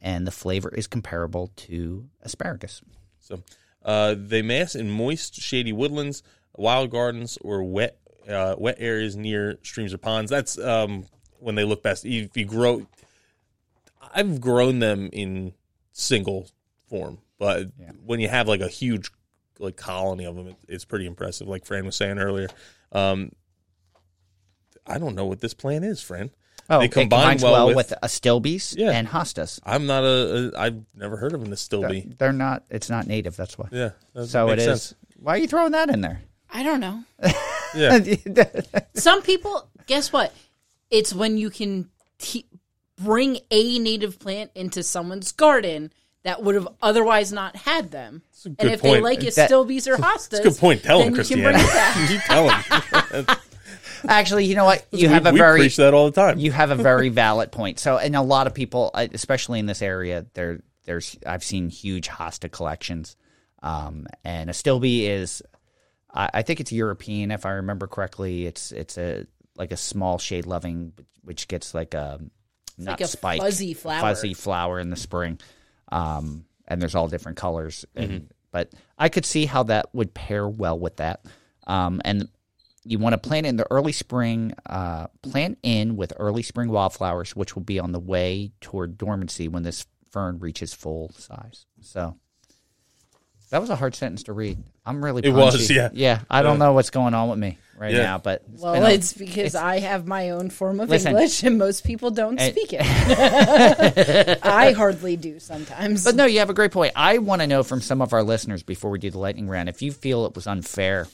and 0.00 0.26
the 0.26 0.30
flavor 0.30 0.72
is 0.74 0.86
comparable 0.86 1.50
to 1.56 2.08
asparagus. 2.22 2.82
So 3.20 3.42
uh, 3.84 4.14
they 4.18 4.42
mass 4.42 4.74
in 4.74 4.90
moist, 4.90 5.34
shady 5.34 5.72
woodlands, 5.72 6.22
wild 6.56 6.90
gardens, 6.90 7.38
or 7.40 7.62
wet 7.62 7.96
uh, 8.28 8.54
wet 8.58 8.76
areas 8.78 9.16
near 9.16 9.58
streams 9.62 9.94
or 9.94 9.98
ponds. 9.98 10.30
That's 10.30 10.58
um, 10.58 11.06
when 11.38 11.54
they 11.54 11.64
look 11.64 11.82
best. 11.82 12.04
If 12.04 12.36
you 12.36 12.44
grow, 12.44 12.86
I've 14.14 14.40
grown 14.40 14.80
them 14.80 15.10
in 15.12 15.54
single 15.92 16.48
form, 16.88 17.18
but 17.40 17.66
when 18.04 18.20
you 18.20 18.28
have 18.28 18.46
like 18.46 18.60
a 18.60 18.68
huge 18.68 19.10
like 19.58 19.76
colony 19.76 20.24
of 20.26 20.36
them, 20.36 20.46
it, 20.48 20.56
it's 20.68 20.84
pretty 20.84 21.06
impressive. 21.06 21.48
Like 21.48 21.64
Fran 21.66 21.84
was 21.86 21.96
saying 21.96 22.18
earlier. 22.20 22.48
Um, 22.92 23.32
I 24.86 24.98
don't 24.98 25.14
know 25.14 25.26
what 25.26 25.40
this 25.40 25.54
plant 25.54 25.84
is, 25.84 26.00
Fran. 26.02 26.30
Oh, 26.68 26.78
They 26.78 26.84
it 26.84 26.92
combine 26.92 27.20
combines 27.38 27.42
well 27.42 27.52
well, 27.52 27.66
with- 27.68 27.76
with, 27.90 27.94
Astilbes 28.02 28.76
Yeah. 28.76 28.90
and 28.92 29.08
hostas. 29.08 29.58
I'm 29.64 29.86
not 29.86 30.04
a, 30.04 30.52
a 30.54 30.58
I've 30.60 30.82
never 30.94 31.16
heard 31.16 31.32
of 31.32 31.42
an 31.42 31.50
Astilbe. 31.50 32.16
They're 32.18 32.32
not. 32.32 32.64
It's 32.70 32.88
not 32.88 33.06
native. 33.06 33.36
That's 33.36 33.58
why. 33.58 33.68
Yeah, 33.72 33.90
that 34.14 34.26
So 34.28 34.48
it 34.50 34.56
makes 34.58 34.68
is. 34.68 34.94
Why 35.16 35.34
are 35.34 35.38
you 35.38 35.48
throwing 35.48 35.72
that 35.72 35.90
in 35.90 36.00
there? 36.00 36.22
I 36.52 36.62
don't 36.62 36.80
know. 36.80 37.04
Yeah, 37.74 38.00
Some 38.94 39.22
people, 39.22 39.68
guess 39.86 40.12
what? 40.12 40.32
It's 40.90 41.14
when 41.14 41.38
you 41.38 41.50
can 41.50 41.88
te- 42.18 42.46
bring 42.96 43.38
a 43.50 43.78
native 43.78 44.18
plant 44.18 44.50
into 44.56 44.82
someone's 44.82 45.30
garden 45.32 45.92
that 46.22 46.42
would 46.42 46.54
have 46.54 46.68
otherwise 46.82 47.32
not 47.32 47.56
had 47.56 47.90
them. 47.90 48.22
a 48.44 48.48
And 48.48 48.70
if 48.70 48.80
point. 48.82 48.94
they 48.94 49.00
like 49.00 49.20
still 49.32 49.64
Astilbes 49.66 49.86
or 49.86 49.96
hostas, 49.96 50.28
That's 50.30 50.40
a 50.40 50.42
good 50.50 50.58
point. 50.58 50.82
Tell 50.82 50.98
then 50.98 51.08
him, 51.08 51.14
you 51.14 51.16
Christiana. 51.16 51.58
you 52.10 52.18
tell 52.18 52.48
him. 52.48 53.26
Actually, 54.08 54.46
you 54.46 54.54
know 54.54 54.64
what? 54.64 54.86
You 54.92 55.08
we, 55.08 55.14
have 55.14 55.26
a 55.26 55.32
we 55.32 55.38
very 55.38 55.60
preach 55.60 55.76
that 55.76 55.92
all 55.94 56.10
the 56.10 56.20
time. 56.20 56.38
you 56.38 56.52
have 56.52 56.70
a 56.70 56.74
very 56.74 57.08
valid 57.10 57.52
point. 57.52 57.78
So, 57.78 57.98
and 57.98 58.16
a 58.16 58.22
lot 58.22 58.46
of 58.46 58.54
people, 58.54 58.90
uh, 58.94 59.06
especially 59.12 59.58
in 59.58 59.66
this 59.66 59.82
area, 59.82 60.26
there 60.34 60.60
there's 60.84 61.18
I've 61.26 61.44
seen 61.44 61.68
huge 61.68 62.08
hosta 62.08 62.50
collections, 62.50 63.16
um, 63.62 64.06
and 64.24 64.48
Astilbe 64.48 65.02
is, 65.06 65.42
I, 66.12 66.30
I 66.34 66.42
think 66.42 66.60
it's 66.60 66.72
European 66.72 67.30
if 67.30 67.44
I 67.44 67.52
remember 67.52 67.86
correctly. 67.86 68.46
It's 68.46 68.72
it's 68.72 68.96
a 68.96 69.26
like 69.56 69.72
a 69.72 69.76
small 69.76 70.18
shade 70.18 70.46
loving, 70.46 70.92
which 71.22 71.46
gets 71.48 71.74
like 71.74 71.92
a 71.94 72.20
nut 72.78 72.92
like 72.92 73.00
a 73.02 73.06
spike, 73.06 73.40
fuzzy 73.42 73.74
flower. 73.74 74.00
fuzzy 74.00 74.34
flower 74.34 74.80
in 74.80 74.88
the 74.88 74.96
spring, 74.96 75.38
um, 75.90 76.44
and 76.66 76.80
there's 76.80 76.94
all 76.94 77.08
different 77.08 77.38
colors. 77.38 77.84
And, 77.94 78.10
Mm-hmm. 78.10 78.24
But 78.52 78.72
I 78.98 79.08
could 79.08 79.24
see 79.24 79.46
how 79.46 79.62
that 79.64 79.94
would 79.94 80.12
pair 80.12 80.48
well 80.48 80.76
with 80.76 80.96
that. 80.96 81.24
Um, 81.68 82.02
and 82.04 82.28
you 82.84 82.98
want 82.98 83.12
to 83.12 83.18
plant 83.18 83.46
in 83.46 83.56
the 83.56 83.66
early 83.70 83.92
spring. 83.92 84.54
Uh, 84.66 85.06
plant 85.22 85.58
in 85.62 85.94
with 85.94 86.12
early 86.16 86.42
spring 86.42 86.68
wildflowers, 86.68 87.36
which 87.36 87.54
will 87.54 87.62
be 87.62 87.78
on 87.78 87.92
the 87.92 88.00
way 88.00 88.50
toward 88.60 88.98
dormancy 88.98 89.46
when 89.46 89.62
this 89.62 89.86
fern 90.10 90.38
reaches 90.40 90.74
full 90.74 91.12
size. 91.16 91.66
So. 91.80 92.16
That 93.50 93.60
was 93.60 93.70
a 93.70 93.76
hard 93.76 93.94
sentence 93.94 94.24
to 94.24 94.32
read. 94.32 94.58
I'm 94.86 95.04
really. 95.04 95.22
It 95.24 95.30
was, 95.32 95.70
yeah. 95.70 95.90
Yeah, 95.92 96.20
I 96.30 96.42
don't 96.42 96.58
know 96.58 96.72
what's 96.72 96.90
going 96.90 97.14
on 97.14 97.28
with 97.30 97.38
me 97.38 97.58
right 97.76 97.92
Yeah. 97.92 98.02
now, 98.02 98.18
but 98.18 98.42
it's 98.52 98.62
Well, 98.62 98.74
been 98.74 98.82
a- 98.84 98.90
it's 98.90 99.12
because 99.12 99.54
I 99.56 99.80
have 99.80 100.06
my 100.06 100.30
own 100.30 100.50
form 100.50 100.78
of 100.80 100.88
Listen. 100.88 101.12
English 101.12 101.42
and 101.42 101.58
most 101.58 101.82
people 101.84 102.10
don't 102.12 102.38
And- 102.40 102.52
speak 102.54 102.72
it. 102.72 102.80
I 104.44 104.72
hardly 104.72 105.16
do 105.16 105.40
sometimes. 105.40 106.04
But 106.04 106.14
no, 106.14 106.26
you 106.26 106.38
have 106.40 106.50
a 106.50 106.54
great 106.54 106.70
point. 106.72 106.92
I 106.94 107.18
want 107.18 107.40
to 107.42 107.46
know 107.46 107.62
from 107.62 107.80
some 107.80 108.00
of 108.02 108.12
our 108.12 108.22
listeners 108.22 108.62
before 108.62 108.90
we 108.90 108.98
do 108.98 109.10
the 109.10 109.18
lightning 109.18 109.48
round 109.48 109.68
if 109.68 109.82
you 109.82 109.92
feel 109.92 110.26
it 110.26 110.34
was 110.34 110.46
unfair 110.46 111.08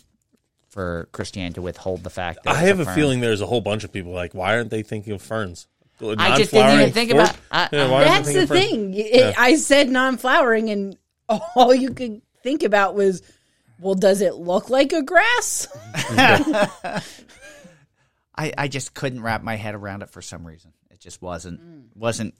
for 0.69 1.09
Kristianne 1.12 1.55
to 1.55 1.62
withhold 1.62 2.05
the 2.05 2.11
fact 2.11 2.40
that 2.45 2.50
I 2.50 2.61
was 2.61 2.69
have 2.69 2.81
a 2.81 2.85
fern. 2.85 2.95
feall 2.95 3.21
there's 3.21 3.40
a 3.40 3.47
whole 3.47 3.62
bunch 3.62 3.85
of 3.85 3.93
people 3.93 4.12
like, 4.12 4.35
why 4.35 4.57
aren't 4.57 4.71
they 4.71 4.83
thinking 4.83 5.14
of 5.14 5.23
ferns? 5.23 5.66
I 6.02 6.37
just 6.37 6.50
didn't 6.50 6.81
even 6.81 6.93
think 6.93 7.11
form? 7.12 7.23
about- 7.23 7.37
I- 7.50 7.69
Yeah, 7.73 7.95
I- 7.95 8.05
That's 8.05 8.26
the 8.28 8.33
thinking 8.35 8.43
of 8.43 8.49
ferns? 8.49 8.61
thing. 8.71 8.95
It, 8.95 9.35
I 9.38 9.57
said 9.57 9.88
non-flowering, 9.88 10.69
and 10.69 10.97
all 11.57 11.75
you 11.75 11.90
could 11.95 12.21
think 12.47 12.62
about 12.62 12.95
was, 12.95 13.23
well, 13.81 13.97
does 13.97 14.21
it 14.21 14.37
look 14.37 14.71
like 14.71 14.93
a 14.93 15.03
grass? 15.03 15.67
I, 18.38 18.53
I 18.57 18.69
just 18.69 18.95
couldn't 18.95 19.21
wrap 19.21 19.43
my 19.43 19.57
head 19.57 19.75
around 19.75 20.03
it 20.03 20.11
for 20.11 20.23
some 20.23 20.47
reason. 20.47 20.73
It 20.93 21.00
just 21.00 21.21
wasn't 21.21 21.61
wasn't 21.97 22.35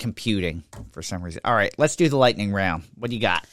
computing 0.00 0.64
for 0.90 1.00
some 1.00 1.22
reason. 1.22 1.42
All 1.44 1.54
right, 1.54 1.72
let's 1.78 1.94
do 1.94 2.08
the 2.08 2.16
lightning 2.16 2.50
round. 2.50 2.82
What 2.96 3.10
do 3.10 3.14
you 3.16 3.22
got? 3.22 3.46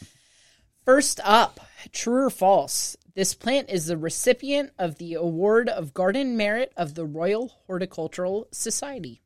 First 0.83 1.19
up, 1.23 1.59
true 1.91 2.25
or 2.25 2.31
false? 2.31 2.97
This 3.13 3.35
plant 3.35 3.69
is 3.69 3.85
the 3.85 3.97
recipient 3.97 4.71
of 4.79 4.97
the 4.97 5.13
Award 5.13 5.69
of 5.69 5.93
Garden 5.93 6.37
Merit 6.37 6.73
of 6.75 6.95
the 6.95 7.05
Royal 7.05 7.49
Horticultural 7.67 8.47
Society. 8.51 9.21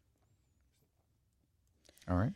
All 2.10 2.18
right. 2.18 2.34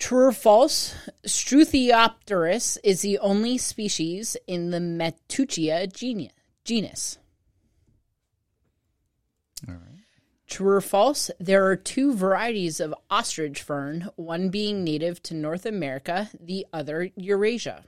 True 0.00 0.28
or 0.28 0.32
false? 0.32 0.94
Struthiopteris 1.26 2.78
is 2.82 3.02
the 3.02 3.18
only 3.18 3.58
species 3.58 4.34
in 4.46 4.70
the 4.70 4.80
Matteuccia 4.80 5.86
genus. 6.64 7.18
All 9.68 9.74
right. 9.74 10.00
True 10.48 10.76
or 10.76 10.80
false? 10.80 11.30
There 11.38 11.66
are 11.66 11.76
two 11.76 12.14
varieties 12.14 12.80
of 12.80 12.94
ostrich 13.10 13.60
fern, 13.60 14.08
one 14.16 14.48
being 14.48 14.82
native 14.82 15.22
to 15.24 15.34
North 15.34 15.66
America, 15.66 16.30
the 16.40 16.66
other 16.72 17.10
Eurasia. 17.14 17.84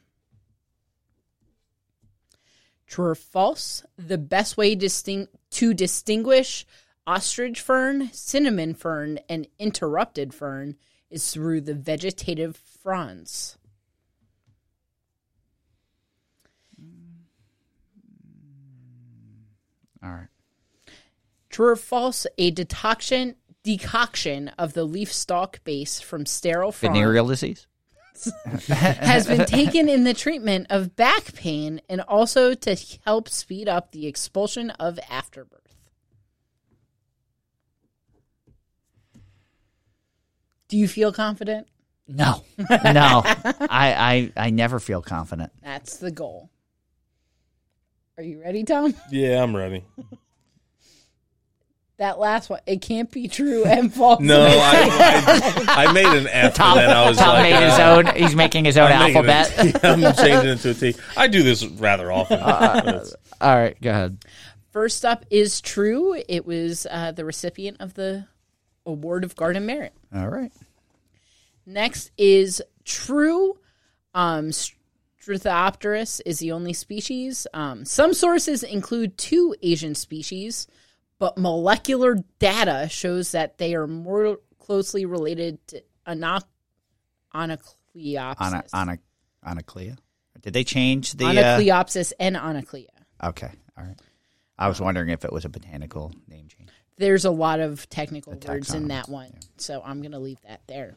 True 2.87 3.07
or 3.07 3.15
false? 3.15 3.85
The 3.97 4.19
best 4.19 4.59
way 4.59 4.77
distin- 4.77 5.29
to 5.53 5.73
distinguish 5.73 6.67
ostrich 7.07 7.63
fern, 7.63 8.11
cinnamon 8.13 8.75
fern, 8.75 9.19
and 9.31 9.47
interrupted 9.59 10.35
fern 10.35 10.77
is 11.13 11.31
through 11.31 11.61
the 11.61 11.75
vegetative 11.75 12.57
fronds. 12.57 13.59
All 20.03 20.11
right. 20.11 20.29
True 21.51 21.69
or 21.69 21.77
false? 21.77 22.27
A 22.39 22.51
decoction 22.51 23.37
decoction 23.63 24.49
of 24.59 24.73
the 24.73 24.85
leaf 24.85 25.13
stalk 25.13 25.63
base 25.63 26.01
from 26.01 26.27
sterile 26.27 26.73
frond 26.73 26.97
Venereal 26.97 27.27
disease. 27.27 27.67
has 28.69 29.27
been 29.27 29.47
taken 29.47 29.89
in 29.89 30.05
the 30.05 30.15
treatment 30.15 30.67
of 30.71 30.95
back 30.97 31.35
pain 31.35 31.81
and 31.89 32.01
also 32.03 32.55
to 32.55 32.77
help 33.05 33.29
speed 33.29 33.69
up 33.69 33.93
the 33.93 34.07
expulsion 34.07 34.71
of 34.71 34.99
afterbirth. 35.09 35.62
Do 40.73 40.79
you 40.79 40.89
feel 40.89 41.13
confident? 41.13 41.69
No, 42.09 42.43
no. 42.59 43.23
I, 43.27 43.53
I 43.69 44.33
I 44.47 44.49
never 44.49 44.81
feel 44.81 45.03
confident. 45.03 45.53
That's 45.63 45.99
the 45.99 46.11
goal. 46.11 46.49
Are 48.17 48.23
you 48.23 48.41
ready, 48.41 48.65
Tom? 48.65 48.95
Yeah, 49.11 49.43
I'm 49.43 49.55
ready. 49.55 49.85
That 51.99 52.19
last 52.19 52.49
one, 52.49 52.61
it 52.65 52.81
can't 52.81 53.11
be 53.11 53.29
true 53.29 53.67
and 53.67 53.93
false. 53.93 54.21
No, 54.21 54.41
I, 54.47 55.65
I, 55.69 55.85
I 55.89 55.93
made 55.93 56.07
an 56.07 56.27
F, 56.27 56.55
Tom, 56.55 56.79
and 56.79 56.91
I 56.91 57.07
was 57.07 57.19
Tom 57.19 57.35
like, 57.35 57.43
made 57.51 57.63
his 57.63 57.79
uh, 57.79 57.95
own. 58.09 58.17
He's 58.17 58.35
making 58.35 58.65
his 58.65 58.79
own 58.79 58.91
I'm 58.91 58.99
making 59.13 59.17
alphabet. 59.29 59.53
it- 59.59 59.85
I'm 59.85 60.01
changing 60.15 60.51
it 60.53 60.59
to 60.61 60.71
a 60.71 60.75
T. 60.75 60.95
I 61.19 61.29
do 61.29 61.43
this 61.43 61.67
rather 61.67 62.11
often. 62.11 62.39
It's- 62.41 63.15
All 63.43 63.55
right, 63.55 63.79
go 63.83 63.91
ahead. 63.91 64.25
First 64.71 65.05
up 65.05 65.27
is 65.29 65.61
true. 65.61 66.19
It 66.31 66.47
was 66.47 66.87
uh, 66.91 67.13
the 67.13 67.27
recipient 67.27 67.77
of 67.81 67.93
the 67.93 68.27
Award 68.87 69.25
of 69.25 69.37
Garden 69.37 69.67
Merit. 69.67 69.93
All 70.15 70.29
right. 70.29 70.53
Next 71.67 72.11
is 72.19 72.63
true. 72.85 73.59
Um, 74.15 74.51
is 75.29 76.39
the 76.41 76.53
only 76.53 76.73
species. 76.73 77.47
Um, 77.55 77.85
some 77.85 78.13
sources 78.13 78.63
include 78.63 79.17
two 79.17 79.55
Asian 79.63 79.95
species, 79.95 80.67
but 81.19 81.39
molecular 81.39 82.17
data 82.41 82.89
shows 82.91 83.33
that 83.33 83.59
they 83.59 83.75
are 83.75 83.87
more 83.87 84.39
closely 84.59 85.07
related 85.07 85.65
to 85.69 85.83
Anoc- 86.07 86.43
Onocleopsis. 87.35 88.37
Ana, 88.41 88.65
ana, 88.73 88.99
Anaclea. 89.45 89.97
Did 90.41 90.55
they 90.55 90.65
change 90.65 91.13
the? 91.13 91.27
Uh, 91.27 91.61
and 92.19 92.37
Onoclea. 92.37 92.89
okay. 93.23 93.51
All 93.79 93.85
right. 93.85 93.99
I 94.59 94.69
was 94.69 94.81
wondering 94.81 95.09
if 95.09 95.25
it 95.25 95.33
was 95.33 95.45
a 95.45 95.49
botanical 95.49 96.13
name 96.29 96.49
change. 96.49 96.69
There's 96.99 97.25
a 97.25 97.31
lot 97.31 97.61
of 97.61 97.89
technical 97.89 98.35
words 98.47 98.75
in 98.75 98.89
that 98.89 99.09
one, 99.09 99.33
so 99.57 99.83
I'm 99.85 100.01
going 100.01 100.13
to 100.13 100.19
leave 100.19 100.41
that 100.47 100.61
there. 100.67 100.97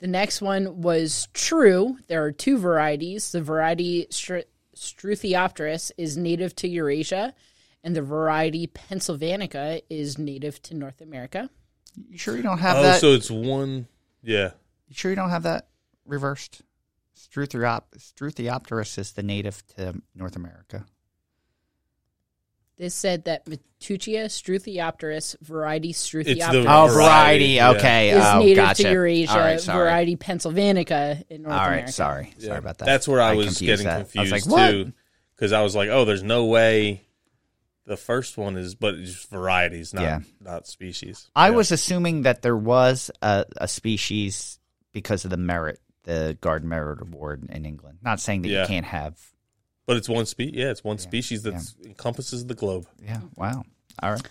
The 0.00 0.06
next 0.06 0.40
one 0.40 0.80
was 0.80 1.28
true. 1.34 1.98
There 2.08 2.24
are 2.24 2.32
two 2.32 2.58
varieties. 2.58 3.32
The 3.32 3.42
variety 3.42 4.06
Str- 4.10 4.48
Struthiopteris 4.74 5.92
is 5.98 6.16
native 6.16 6.56
to 6.56 6.68
Eurasia, 6.68 7.34
and 7.84 7.94
the 7.94 8.02
variety 8.02 8.66
pensylvanica 8.66 9.82
is 9.90 10.18
native 10.18 10.60
to 10.62 10.74
North 10.74 11.00
America. 11.00 11.50
You 12.08 12.18
sure 12.18 12.36
you 12.36 12.42
don't 12.42 12.58
have 12.58 12.78
oh, 12.78 12.82
that? 12.82 13.00
so 13.00 13.12
it's 13.12 13.30
one. 13.30 13.86
Yeah. 14.22 14.52
you 14.88 14.94
sure 14.94 15.10
you 15.10 15.16
don't 15.16 15.30
have 15.30 15.42
that 15.44 15.68
reversed? 16.06 16.62
Struthiop- 17.16 17.96
Struthiopteris 17.98 18.98
is 18.98 19.12
the 19.12 19.22
native 19.22 19.62
to 19.76 20.00
North 20.14 20.36
America. 20.36 20.86
This 22.80 22.94
said 22.94 23.24
that 23.24 23.44
Matteuccia 23.44 24.24
Struthiopteris 24.24 25.36
variety 25.42 25.88
the- 25.88 25.94
Struthiopteris 25.94 26.64
Oh, 26.66 26.86
Variety, 26.88 26.94
variety. 26.94 27.44
yeah. 27.48 27.70
Okay. 27.72 28.10
is 28.12 28.24
oh, 28.24 28.38
native 28.38 28.56
gotcha. 28.56 28.82
to 28.84 28.90
Eurasia. 28.90 29.32
All 29.32 29.38
right. 29.38 29.60
Sorry. 29.60 29.78
variety 29.84 30.16
pensylvanica 30.16 31.22
in 31.28 31.42
North 31.42 31.52
All 31.54 31.60
right. 31.60 31.66
America. 31.74 31.92
Sorry. 31.92 32.32
Yeah. 32.38 32.46
Sorry 32.46 32.58
about 32.58 32.78
that. 32.78 32.86
That's 32.86 33.06
where 33.06 33.20
I, 33.20 33.34
was 33.34 33.46
confused 33.48 33.66
getting 33.82 33.86
that. 33.86 33.98
confused 34.10 34.32
I 34.32 34.36
was 34.36 34.46
like, 34.48 34.70
too, 34.70 34.92
because 35.36 35.52
I 35.52 35.62
was 35.62 35.76
like, 35.76 35.90
"Oh, 35.90 36.06
there's 36.06 36.22
no 36.22 36.46
way." 36.46 37.02
The 37.84 37.98
first 37.98 38.38
one 38.38 38.56
is, 38.56 38.74
but 38.74 38.94
it's 38.94 39.12
just 39.12 39.30
varieties, 39.30 39.92
not 39.92 40.02
Yeah. 40.02 40.20
not 40.40 40.66
species. 40.66 41.28
I 41.36 41.48
Yeah. 41.50 41.56
was 41.56 41.72
assuming 41.72 42.22
that 42.22 42.40
there 42.40 42.56
was 42.56 43.10
a, 43.20 43.44
a 43.58 43.68
species 43.68 44.58
because 44.92 45.24
of 45.26 45.30
the 45.30 45.36
merit, 45.36 45.80
the 46.04 46.38
Garden 46.40 46.68
Merit 46.70 47.02
Award 47.02 47.46
in 47.50 47.66
England. 47.66 47.98
Not 48.02 48.20
saying 48.20 48.40
that 48.42 48.48
Yeah. 48.48 48.62
you 48.62 48.68
can't 48.68 48.86
have. 48.86 49.18
But 49.90 49.96
it's 49.96 50.08
one 50.08 50.24
spe- 50.24 50.52
Yeah, 50.52 50.70
it's 50.70 50.84
one 50.84 50.98
species 50.98 51.42
that 51.42 51.60
encompasses 51.84 52.46
the 52.46 52.54
globe. 52.54 52.86
Yeah. 53.04 53.22
Wow. 53.34 53.64
All 54.00 54.12
right. 54.12 54.22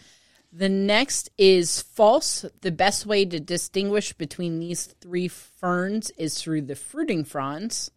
The 0.54 0.70
next 0.70 1.30
is 1.38 1.82
false. 1.82 2.46
The 2.62 2.72
best 2.72 3.06
way 3.06 3.26
to 3.26 3.42
distinguish 3.42 4.14
between 4.14 4.60
these 4.60 4.86
three 5.02 5.28
ferns 5.28 6.12
is 6.12 6.42
through 6.42 6.62
the 6.62 6.78
fruiting 6.78 7.26
fronds, 7.26 7.92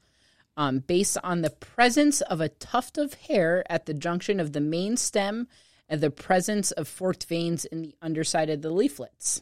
um, 0.57 0.81
based 0.81 1.19
on 1.23 1.43
the 1.43 1.51
presence 1.51 2.21
of 2.23 2.41
a 2.41 2.49
tuft 2.49 2.99
of 2.99 3.15
hair 3.15 3.63
at 3.71 3.87
the 3.87 3.95
junction 3.95 4.41
of 4.41 4.55
the 4.55 4.61
main 4.61 4.97
stem 4.97 5.47
and 5.89 6.01
the 6.01 6.11
presence 6.11 6.73
of 6.73 6.89
forked 6.89 7.27
veins 7.27 7.65
in 7.65 7.83
the 7.83 7.95
underside 8.03 8.51
of 8.51 8.63
the 8.63 8.71
leaflets. 8.71 9.41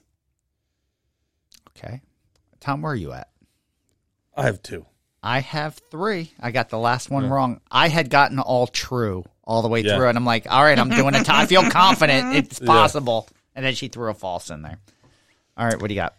Okay. 1.71 2.03
Tom, 2.61 2.83
where 2.83 2.93
are 2.93 2.97
you 2.97 3.13
at? 3.13 3.31
I 4.37 4.43
have 4.43 4.61
two. 4.61 4.85
I 5.23 5.41
have 5.41 5.75
three. 5.91 6.33
I 6.41 6.51
got 6.51 6.71
the 6.71 6.79
last 6.79 7.11
one 7.11 7.29
wrong. 7.29 7.61
I 7.71 7.89
had 7.89 8.09
gotten 8.11 8.39
all 8.39 8.67
true 8.67 9.25
all 9.45 9.63
the 9.63 9.69
way 9.69 9.81
Yeah. 9.83 9.97
through, 9.97 10.09
and 10.09 10.17
I'm 10.17 10.25
like, 10.25 10.47
all 10.51 10.63
right, 10.63 10.79
I'm 10.79 10.89
doing 10.89 11.15
it. 11.15 11.29
I 11.29 11.47
feel 11.47 11.63
confident 11.71 12.37
it's 12.37 12.59
possible. 12.59 13.29
And 13.55 13.65
then 13.65 13.75
she 13.75 13.89
threw 13.89 14.09
a 14.11 14.15
false 14.15 14.49
in 14.51 14.63
there. 14.63 14.79
All 15.57 15.67
right, 15.67 15.79
what 15.81 15.89
do 15.89 15.95
you 15.95 16.01
got? 16.01 16.15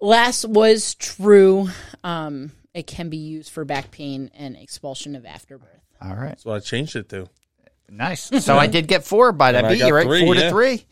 Last 0.00 0.44
was 0.48 0.94
true. 0.94 1.68
Um, 2.02 2.52
it 2.74 2.86
can 2.86 3.10
be 3.10 3.18
used 3.18 3.50
for 3.50 3.64
back 3.64 3.90
pain 3.90 4.30
and 4.34 4.56
expulsion 4.56 5.14
of 5.14 5.26
afterbirth. 5.26 5.68
All 6.00 6.14
right, 6.14 6.40
So 6.40 6.50
I 6.50 6.60
changed 6.60 6.96
it 6.96 7.08
to. 7.10 7.28
nice. 7.88 8.30
So 8.42 8.56
I 8.56 8.66
did 8.66 8.86
get 8.88 9.04
four 9.04 9.32
by 9.32 9.52
that 9.52 9.68
beat 9.68 9.74
you, 9.78 9.84
got 9.84 9.92
right? 9.92 10.06
three, 10.06 10.24
four 10.24 10.34
to 10.34 10.48
three. 10.50 10.84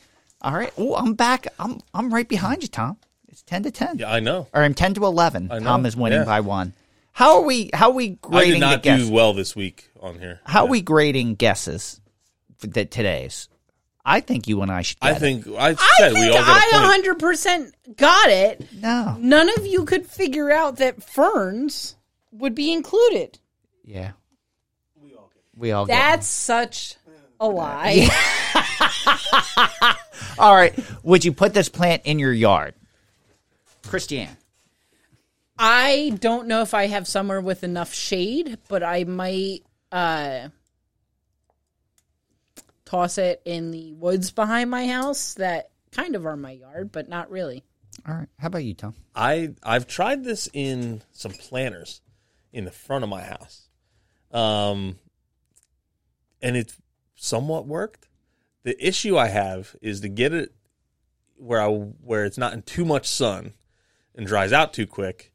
All 0.42 0.52
right. 0.52 0.72
Oh, 0.76 0.94
I'm 0.94 1.14
back. 1.14 1.48
I'm 1.58 1.80
I'm 1.92 2.12
right 2.14 2.28
behind 2.28 2.62
you, 2.62 2.68
Tom. 2.68 2.98
It's 3.28 3.42
ten 3.42 3.62
to 3.64 3.70
ten. 3.72 3.98
Yeah, 3.98 4.12
I 4.12 4.20
know. 4.20 4.46
Or 4.52 4.62
I'm 4.62 4.74
ten 4.74 4.94
to 4.94 5.04
eleven. 5.06 5.50
I 5.50 5.58
know, 5.58 5.64
Tom 5.64 5.86
is 5.86 5.96
winning 5.96 6.20
yeah. 6.20 6.24
by 6.26 6.40
one. 6.40 6.74
How 7.18 7.38
are 7.38 7.42
we? 7.42 7.70
How 7.74 7.88
are 7.88 7.94
we 7.94 8.10
grading? 8.10 8.36
I 8.36 8.38
grading 8.38 8.52
did 8.52 8.60
not 8.60 8.82
the 8.84 8.90
guesses? 8.90 9.08
do 9.08 9.12
well 9.12 9.32
this 9.32 9.56
week 9.56 9.90
on 9.98 10.20
here. 10.20 10.38
How 10.44 10.66
are 10.66 10.68
we 10.68 10.80
grading 10.82 11.34
guesses 11.34 12.00
for 12.58 12.68
today's? 12.68 13.48
I 14.04 14.20
think 14.20 14.46
you 14.46 14.62
and 14.62 14.70
I 14.70 14.82
should. 14.82 15.00
Get 15.00 15.16
I 15.16 15.18
think 15.18 15.48
I 15.48 15.70
I 15.70 15.74
said 15.98 16.12
think 16.12 16.14
we 16.14 16.28
all 16.28 16.44
got 16.44 16.46
a 16.46 16.76
I 16.76 17.00
point. 17.02 17.20
100% 17.20 17.96
got 17.96 18.30
it. 18.30 18.72
no. 18.72 19.16
None 19.18 19.48
of 19.58 19.66
you 19.66 19.84
could 19.84 20.06
figure 20.06 20.52
out 20.52 20.76
that 20.76 21.02
ferns 21.02 21.96
would 22.30 22.54
be 22.54 22.72
included. 22.72 23.40
Yeah. 23.84 24.12
We 25.56 25.72
all 25.72 25.86
get. 25.86 25.92
it. 25.92 25.96
That's 25.96 26.28
such 26.28 26.94
a 27.40 27.48
lie. 27.48 28.08
All 30.38 30.54
right. 30.54 30.72
Would 31.02 31.24
you 31.24 31.32
put 31.32 31.52
this 31.52 31.68
plant 31.68 32.02
in 32.04 32.20
your 32.20 32.32
yard, 32.32 32.74
Kristianne? 33.82 34.36
I 35.58 36.12
don't 36.20 36.46
know 36.46 36.62
if 36.62 36.72
I 36.72 36.86
have 36.86 37.08
somewhere 37.08 37.40
with 37.40 37.64
enough 37.64 37.92
shade, 37.92 38.58
but 38.68 38.82
I 38.82 39.04
might 39.04 39.64
uh, 39.90 40.48
toss 42.84 43.18
it 43.18 43.42
in 43.44 43.70
the 43.70 43.92
woods 43.94 44.30
behind 44.30 44.70
my 44.70 44.86
house 44.86 45.34
that 45.34 45.70
kind 45.90 46.14
of 46.14 46.26
are 46.26 46.36
my 46.36 46.52
yard, 46.52 46.92
but 46.92 47.08
not 47.08 47.30
really. 47.30 47.64
All 48.06 48.14
right. 48.14 48.28
How 48.38 48.46
about 48.46 48.64
you, 48.64 48.74
Tom? 48.74 48.94
I 49.14 49.54
I've 49.62 49.86
tried 49.86 50.24
this 50.24 50.48
in 50.52 51.02
some 51.10 51.32
planters 51.32 52.00
in 52.52 52.64
the 52.64 52.70
front 52.70 53.02
of 53.02 53.10
my 53.10 53.22
house, 53.22 53.68
um, 54.32 54.98
and 56.40 56.56
it's 56.56 56.76
somewhat 57.16 57.66
worked. 57.66 58.08
The 58.62 58.86
issue 58.86 59.18
I 59.18 59.28
have 59.28 59.74
is 59.82 60.00
to 60.02 60.08
get 60.08 60.32
it 60.32 60.52
where 61.36 61.60
I 61.60 61.68
where 61.68 62.24
it's 62.24 62.38
not 62.38 62.52
in 62.52 62.62
too 62.62 62.84
much 62.84 63.08
sun 63.08 63.54
and 64.14 64.26
dries 64.26 64.52
out 64.52 64.72
too 64.72 64.86
quick. 64.86 65.32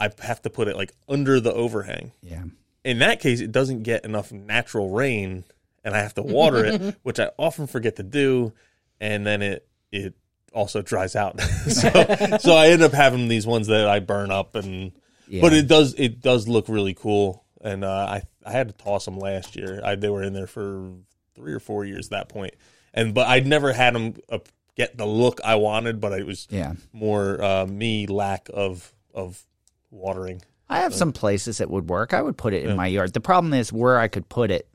I 0.00 0.10
have 0.22 0.42
to 0.42 0.50
put 0.50 0.68
it 0.68 0.76
like 0.76 0.92
under 1.08 1.40
the 1.40 1.52
overhang. 1.52 2.12
Yeah. 2.22 2.44
In 2.84 3.00
that 3.00 3.20
case, 3.20 3.40
it 3.40 3.52
doesn't 3.52 3.82
get 3.82 4.04
enough 4.04 4.30
natural 4.32 4.90
rain, 4.90 5.44
and 5.84 5.94
I 5.94 5.98
have 6.00 6.14
to 6.14 6.22
water 6.22 6.64
it, 6.64 6.96
which 7.02 7.18
I 7.20 7.30
often 7.38 7.66
forget 7.66 7.96
to 7.96 8.02
do, 8.02 8.52
and 9.00 9.26
then 9.26 9.42
it 9.42 9.66
it 9.92 10.14
also 10.52 10.82
dries 10.82 11.16
out. 11.16 11.40
so 11.68 11.90
so 12.40 12.52
I 12.54 12.68
end 12.68 12.82
up 12.82 12.92
having 12.92 13.28
these 13.28 13.46
ones 13.46 13.66
that 13.66 13.88
I 13.88 13.98
burn 14.00 14.30
up, 14.30 14.54
and 14.54 14.92
Yeah. 15.28 15.42
but 15.42 15.52
it 15.52 15.66
does 15.66 15.94
it 15.98 16.20
does 16.20 16.46
look 16.48 16.68
really 16.68 16.94
cool, 16.94 17.44
and 17.60 17.84
uh, 17.84 17.90
I 18.08 18.22
I 18.46 18.52
had 18.52 18.68
to 18.68 18.74
toss 18.74 19.04
them 19.04 19.18
last 19.18 19.56
year. 19.56 19.80
I, 19.84 19.96
they 19.96 20.08
were 20.08 20.22
in 20.22 20.32
there 20.32 20.46
for 20.46 20.92
three 21.34 21.52
or 21.52 21.60
four 21.60 21.84
years 21.84 22.06
at 22.06 22.10
that 22.12 22.28
point, 22.28 22.54
and 22.94 23.12
but 23.12 23.26
I'd 23.26 23.46
never 23.46 23.72
had 23.72 23.94
them 23.94 24.14
uh, 24.30 24.38
get 24.76 24.96
the 24.96 25.04
look 25.06 25.40
I 25.44 25.56
wanted, 25.56 26.00
but 26.00 26.12
it 26.18 26.24
was 26.26 26.46
Yeah. 26.50 26.74
more 26.92 27.42
uh, 27.42 27.66
me 27.66 28.06
lack 28.06 28.48
of 28.54 28.94
of 29.12 29.44
watering. 29.90 30.42
I 30.68 30.80
have 30.80 30.94
some 30.94 31.12
places 31.12 31.58
that 31.58 31.70
would 31.70 31.88
work. 31.88 32.12
I 32.12 32.20
would 32.20 32.36
put 32.36 32.52
it 32.52 32.64
in 32.64 32.76
my 32.76 32.86
yard. 32.86 33.12
The 33.14 33.20
problem 33.20 33.54
is 33.54 33.72
where 33.72 33.98
I 33.98 34.08
could 34.08 34.28
put 34.28 34.50
it 34.50 34.68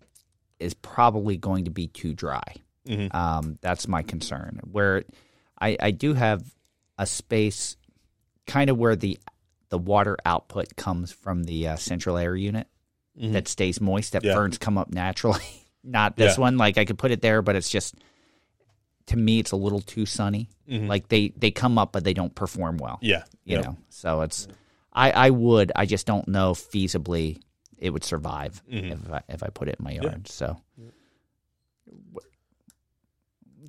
is 0.59 0.73
probably 0.73 1.37
going 1.37 1.65
to 1.65 1.71
be 1.71 1.87
too 1.87 2.13
dry. 2.15 2.41
Mhm. 2.87 3.13
Um, 3.13 3.59
that's 3.61 3.87
my 3.87 4.01
concern. 4.01 4.59
Where 4.63 5.03
I, 5.61 5.77
I 5.79 5.91
do 5.91 6.13
have 6.15 6.43
a 6.97 7.05
space, 7.05 7.77
kind 8.47 8.69
of 8.69 8.77
where 8.77 8.95
the 8.95 9.19
the 9.69 9.77
water 9.77 10.17
output 10.25 10.75
comes 10.75 11.11
from 11.11 11.43
the 11.45 11.67
uh, 11.69 11.75
central 11.77 12.17
air 12.17 12.35
unit 12.35 12.67
that 13.15 13.47
stays 13.47 13.79
moist. 13.79 14.13
That 14.13 14.23
Yeah. 14.23 14.33
ferns 14.33 14.57
come 14.57 14.77
up 14.77 14.91
naturally. 14.91 15.43
Not 15.83 16.15
this 16.17 16.37
Yeah. 16.37 16.41
one. 16.41 16.57
Like 16.57 16.77
I 16.79 16.85
could 16.85 16.97
put 16.97 17.11
it 17.11 17.21
there, 17.21 17.41
but 17.43 17.55
it's 17.55 17.69
just 17.69 17.95
to 19.07 19.17
me 19.17 19.39
it's 19.39 19.51
a 19.51 19.55
little 19.57 19.81
too 19.81 20.05
sunny. 20.07 20.49
Like 20.67 21.09
they 21.09 21.33
they 21.37 21.51
come 21.51 21.77
up, 21.77 21.91
but 21.91 22.03
they 22.03 22.13
don't 22.13 22.33
perform 22.33 22.77
well 22.77 22.97
Yeah, 23.01 23.23
you 23.45 23.57
Yep. 23.57 23.65
know 23.65 23.77
so 23.89 24.21
it's 24.21 24.47
i 24.93 25.11
i 25.11 25.29
would 25.29 25.71
i 25.75 25.85
just 25.85 26.05
don't 26.05 26.27
know 26.27 26.53
feasibly 26.53 27.39
it 27.77 27.89
would 27.91 28.03
survive 28.03 28.61
Mm-hmm. 28.71 28.91
if 28.91 29.11
I, 29.11 29.21
if 29.29 29.43
i 29.43 29.47
put 29.49 29.67
it 29.67 29.75
in 29.79 29.83
my 29.83 29.91
yard 29.91 30.27
so 30.27 30.57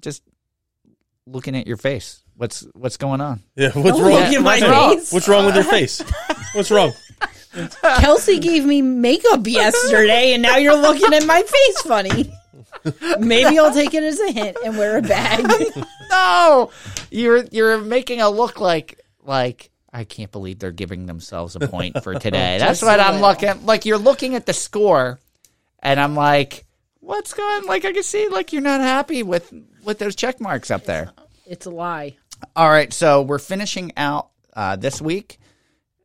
just 0.01 0.23
looking 1.27 1.57
at 1.57 1.67
your 1.67 1.77
face 1.77 2.23
what's 2.37 2.67
what's 2.75 2.97
going 2.97 3.21
on 3.21 3.41
Yeah, 3.57 3.71
what's 3.71 3.99
wrong? 3.99 4.11
look 4.11 4.23
at 4.33 4.43
my 4.43 4.59
what's 4.59 4.63
wrong? 4.63 4.95
face. 4.99 5.13
What's 5.13 5.29
wrong 5.29 5.47
with 5.47 5.55
your 5.55 5.65
face? 5.65 6.03
What's 6.55 6.71
wrong? 6.71 6.93
Kelsey 7.83 8.39
gave 8.39 8.65
me 8.65 8.81
makeup 8.81 9.45
yesterday, 9.45 10.35
and 10.35 10.43
now 10.43 10.57
you're 10.57 10.77
looking 10.81 11.13
at 11.13 11.27
my 11.27 11.43
face 11.43 11.81
funny. 11.83 12.33
Maybe 13.19 13.59
I'll 13.59 13.75
take 13.75 13.93
it 13.93 14.05
as 14.05 14.21
a 14.21 14.31
hint 14.31 14.57
and 14.65 14.79
wear 14.79 14.99
a 14.99 15.03
bag. 15.03 15.45
no 16.11 16.71
you're 17.11 17.45
you're 17.51 17.79
making 17.79 18.21
a 18.21 18.31
look 18.31 18.61
like 18.61 19.01
like 19.25 19.71
i 19.95 20.05
can't 20.05 20.31
believe 20.33 20.59
they're 20.59 20.73
giving 20.73 21.07
themselves 21.07 21.57
a 21.57 21.61
point 21.69 22.03
for 22.03 22.15
today 22.15 22.59
that's 22.59 22.83
what 22.83 23.01
i'm 23.01 23.21
looking 23.23 23.65
like 23.65 23.87
you're 23.87 23.97
looking 23.99 24.35
at 24.35 24.45
the 24.45 24.53
score 24.53 25.19
and 25.79 25.99
i'm 25.99 26.15
like 26.15 26.67
what's 27.01 27.33
going 27.33 27.65
like 27.67 27.85
i 27.85 27.93
can 27.93 28.03
see 28.03 28.29
like 28.29 28.53
you're 28.53 28.61
not 28.63 28.81
happy 28.81 29.23
with 29.23 29.53
with 29.85 29.99
those 29.99 30.15
check 30.17 30.41
marks 30.41 30.71
up 30.71 30.85
there 30.85 31.11
It's 31.47 31.67
a 31.67 31.71
lie. 31.71 32.17
All 32.57 32.69
right, 32.69 32.93
so 32.93 33.23
we're 33.23 33.39
finishing 33.39 33.93
out 33.97 34.31
uh, 34.55 34.77
this 34.77 35.01
week. 35.01 35.39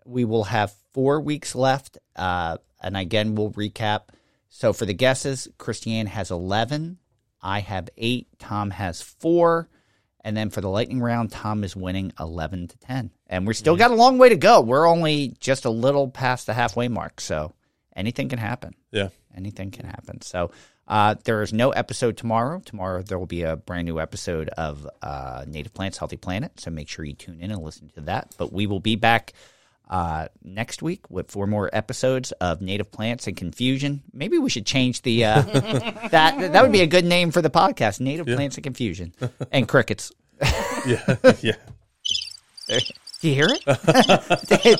We 0.05 0.25
will 0.25 0.43
have 0.45 0.73
four 0.93 1.19
weeks 1.21 1.55
left, 1.55 1.97
uh, 2.15 2.57
and 2.83 2.95
again, 2.97 3.35
we'll 3.35 3.51
recap. 3.51 4.09
So 4.49 4.73
for 4.73 4.85
the 4.85 4.93
guesses, 4.93 5.47
Kristianne 5.57 6.07
has 6.07 6.29
eleven, 6.29 6.97
I 7.41 7.61
have 7.61 7.89
eight, 7.97 8.27
Tom 8.37 8.71
has 8.71 9.01
four, 9.01 9.69
and 10.21 10.35
then 10.35 10.49
for 10.49 10.61
the 10.61 10.69
lightning 10.69 10.99
round, 11.01 11.31
Tom 11.31 11.63
is 11.63 11.75
winning 11.75 12.11
eleven 12.19 12.67
to 12.67 12.77
ten, 12.79 13.11
and 13.27 13.45
we're 13.47 13.53
still 13.53 13.75
got 13.75 13.91
a 13.91 13.95
long 13.95 14.17
way 14.17 14.29
to 14.29 14.37
go. 14.37 14.61
We're 14.61 14.87
only 14.87 15.35
just 15.39 15.65
a 15.65 15.69
little 15.69 16.09
past 16.09 16.45
the 16.47 16.53
halfway 16.53 16.87
mark, 16.87 17.21
so 17.21 17.53
anything 17.95 18.29
can 18.29 18.39
happen 18.39 18.73
Yeah. 18.91 19.09
anything 19.35 19.71
can 19.71 19.85
happen. 19.85 20.21
So 20.21 20.51
uh, 20.87 21.15
there 21.23 21.41
is 21.41 21.53
no 21.53 21.69
episode 21.71 22.17
tomorrow. 22.17 22.61
Tomorrow 22.65 23.03
there 23.03 23.19
will 23.19 23.25
be 23.27 23.43
a 23.43 23.55
brand 23.55 23.85
new 23.85 23.99
episode 23.99 24.49
of 24.49 24.87
uh, 25.01 25.45
Native 25.47 25.73
Plants, 25.73 25.97
Healthy 25.99 26.17
Planet. 26.17 26.59
So 26.59 26.71
make 26.71 26.87
sure 26.89 27.05
you 27.05 27.13
tune 27.13 27.39
in 27.41 27.51
and 27.51 27.61
listen 27.61 27.89
to 27.95 28.01
that. 28.01 28.33
But 28.37 28.51
we 28.51 28.65
will 28.67 28.79
be 28.79 28.95
back 28.95 29.33
uh, 29.89 30.27
next 30.43 30.81
week 30.81 31.09
with 31.09 31.31
four 31.31 31.47
more 31.47 31.69
episodes 31.73 32.31
of 32.33 32.61
Native 32.61 32.91
Plants 32.91 33.27
and 33.27 33.35
Confusion. 33.35 34.03
Maybe 34.13 34.37
we 34.37 34.49
should 34.49 34.65
change 34.65 35.01
the 35.01 35.25
uh, 35.25 35.41
that 36.11 36.53
that 36.53 36.61
would 36.61 36.71
be 36.71 36.81
a 36.81 36.87
good 36.87 37.05
name 37.05 37.31
for 37.31 37.41
the 37.41 37.49
podcast: 37.49 37.99
Native 37.99 38.27
Plants 38.27 38.57
and 38.57 38.63
Confusion 38.63 39.13
and 39.51 39.67
Crickets. 39.67 40.11
Yeah. 40.85 41.15
yeah. 41.41 41.55
Do 43.21 43.27
you 43.27 43.35
hear 43.35 43.49
it? 43.49 43.65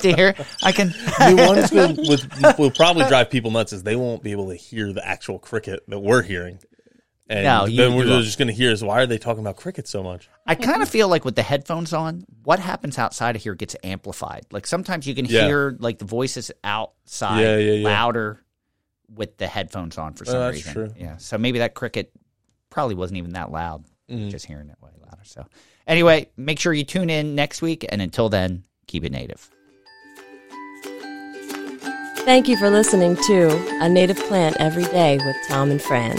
Do 0.00 0.08
you 0.08 0.14
hear 0.16 0.28
it? 0.28 0.46
I 0.62 0.72
can. 0.72 0.88
The 0.88 1.44
ones 1.46 1.70
that 1.70 1.96
with, 2.08 2.58
will 2.58 2.70
probably 2.70 3.04
drive 3.06 3.28
people 3.28 3.50
nuts 3.50 3.74
is 3.74 3.82
they 3.82 3.96
won't 3.96 4.22
be 4.22 4.32
able 4.32 4.48
to 4.48 4.54
hear 4.54 4.94
the 4.94 5.06
actual 5.06 5.38
cricket 5.38 5.82
that 5.88 5.98
we're 5.98 6.22
hearing. 6.22 6.58
And 7.30 7.44
No, 7.44 7.64
you- 7.64 7.76
then 7.76 7.94
we're 7.94 8.06
you 8.06 8.22
just 8.24 8.38
going 8.38 8.48
to 8.48 8.54
hear 8.54 8.72
is 8.72 8.82
why 8.82 9.00
are 9.00 9.06
they 9.06 9.16
talking 9.16 9.40
about 9.40 9.56
cricket 9.56 9.86
so 9.86 10.02
much? 10.02 10.28
I 10.48 10.56
kind 10.56 10.82
of 10.82 10.88
feel 10.88 11.06
like 11.06 11.24
with 11.24 11.36
the 11.36 11.44
headphones 11.44 11.92
on, 11.92 12.24
what 12.42 12.58
happens 12.58 12.98
outside 12.98 13.36
of 13.36 13.42
here 13.42 13.54
gets 13.54 13.76
amplified. 13.84 14.46
Like 14.50 14.66
sometimes 14.66 15.06
you 15.06 15.14
can 15.14 15.26
Yeah. 15.26 15.46
hear 15.46 15.76
like 15.78 15.98
the 15.98 16.04
voices 16.06 16.50
outside 16.64 17.40
Yeah, 17.40 17.56
yeah, 17.58 17.72
yeah. 17.74 17.88
louder 17.88 18.40
with 19.14 19.36
the 19.38 19.46
headphones 19.46 19.96
on 19.96 20.14
for 20.14 20.24
some 20.24 20.40
that's 20.40 20.56
reason. 20.56 20.72
true. 20.72 20.92
Yeah. 20.98 21.18
So 21.18 21.38
maybe 21.38 21.60
that 21.60 21.74
cricket 21.74 22.10
probably 22.68 22.96
wasn't 22.96 23.18
even 23.18 23.34
that 23.34 23.52
loud. 23.52 23.84
Mm-hmm. 24.10 24.30
Just 24.30 24.46
hearing 24.46 24.68
it 24.68 24.76
way 24.82 24.90
louder. 25.00 25.22
So 25.22 25.46
anyway, 25.86 26.28
make 26.36 26.58
sure 26.58 26.72
you 26.72 26.82
tune 26.84 27.10
in 27.10 27.36
next 27.36 27.62
week 27.62 27.86
and 27.88 28.02
until 28.02 28.28
then, 28.28 28.64
keep 28.88 29.04
it 29.04 29.12
native. 29.12 29.48
Thank 32.24 32.48
you 32.48 32.56
for 32.56 32.70
listening 32.70 33.14
to 33.28 33.50
A 33.82 33.88
Native 33.88 34.18
Plant 34.26 34.56
Every 34.58 34.84
Day 34.84 35.16
with 35.24 35.36
Tom 35.48 35.70
and 35.70 35.80
Fran. 35.80 36.18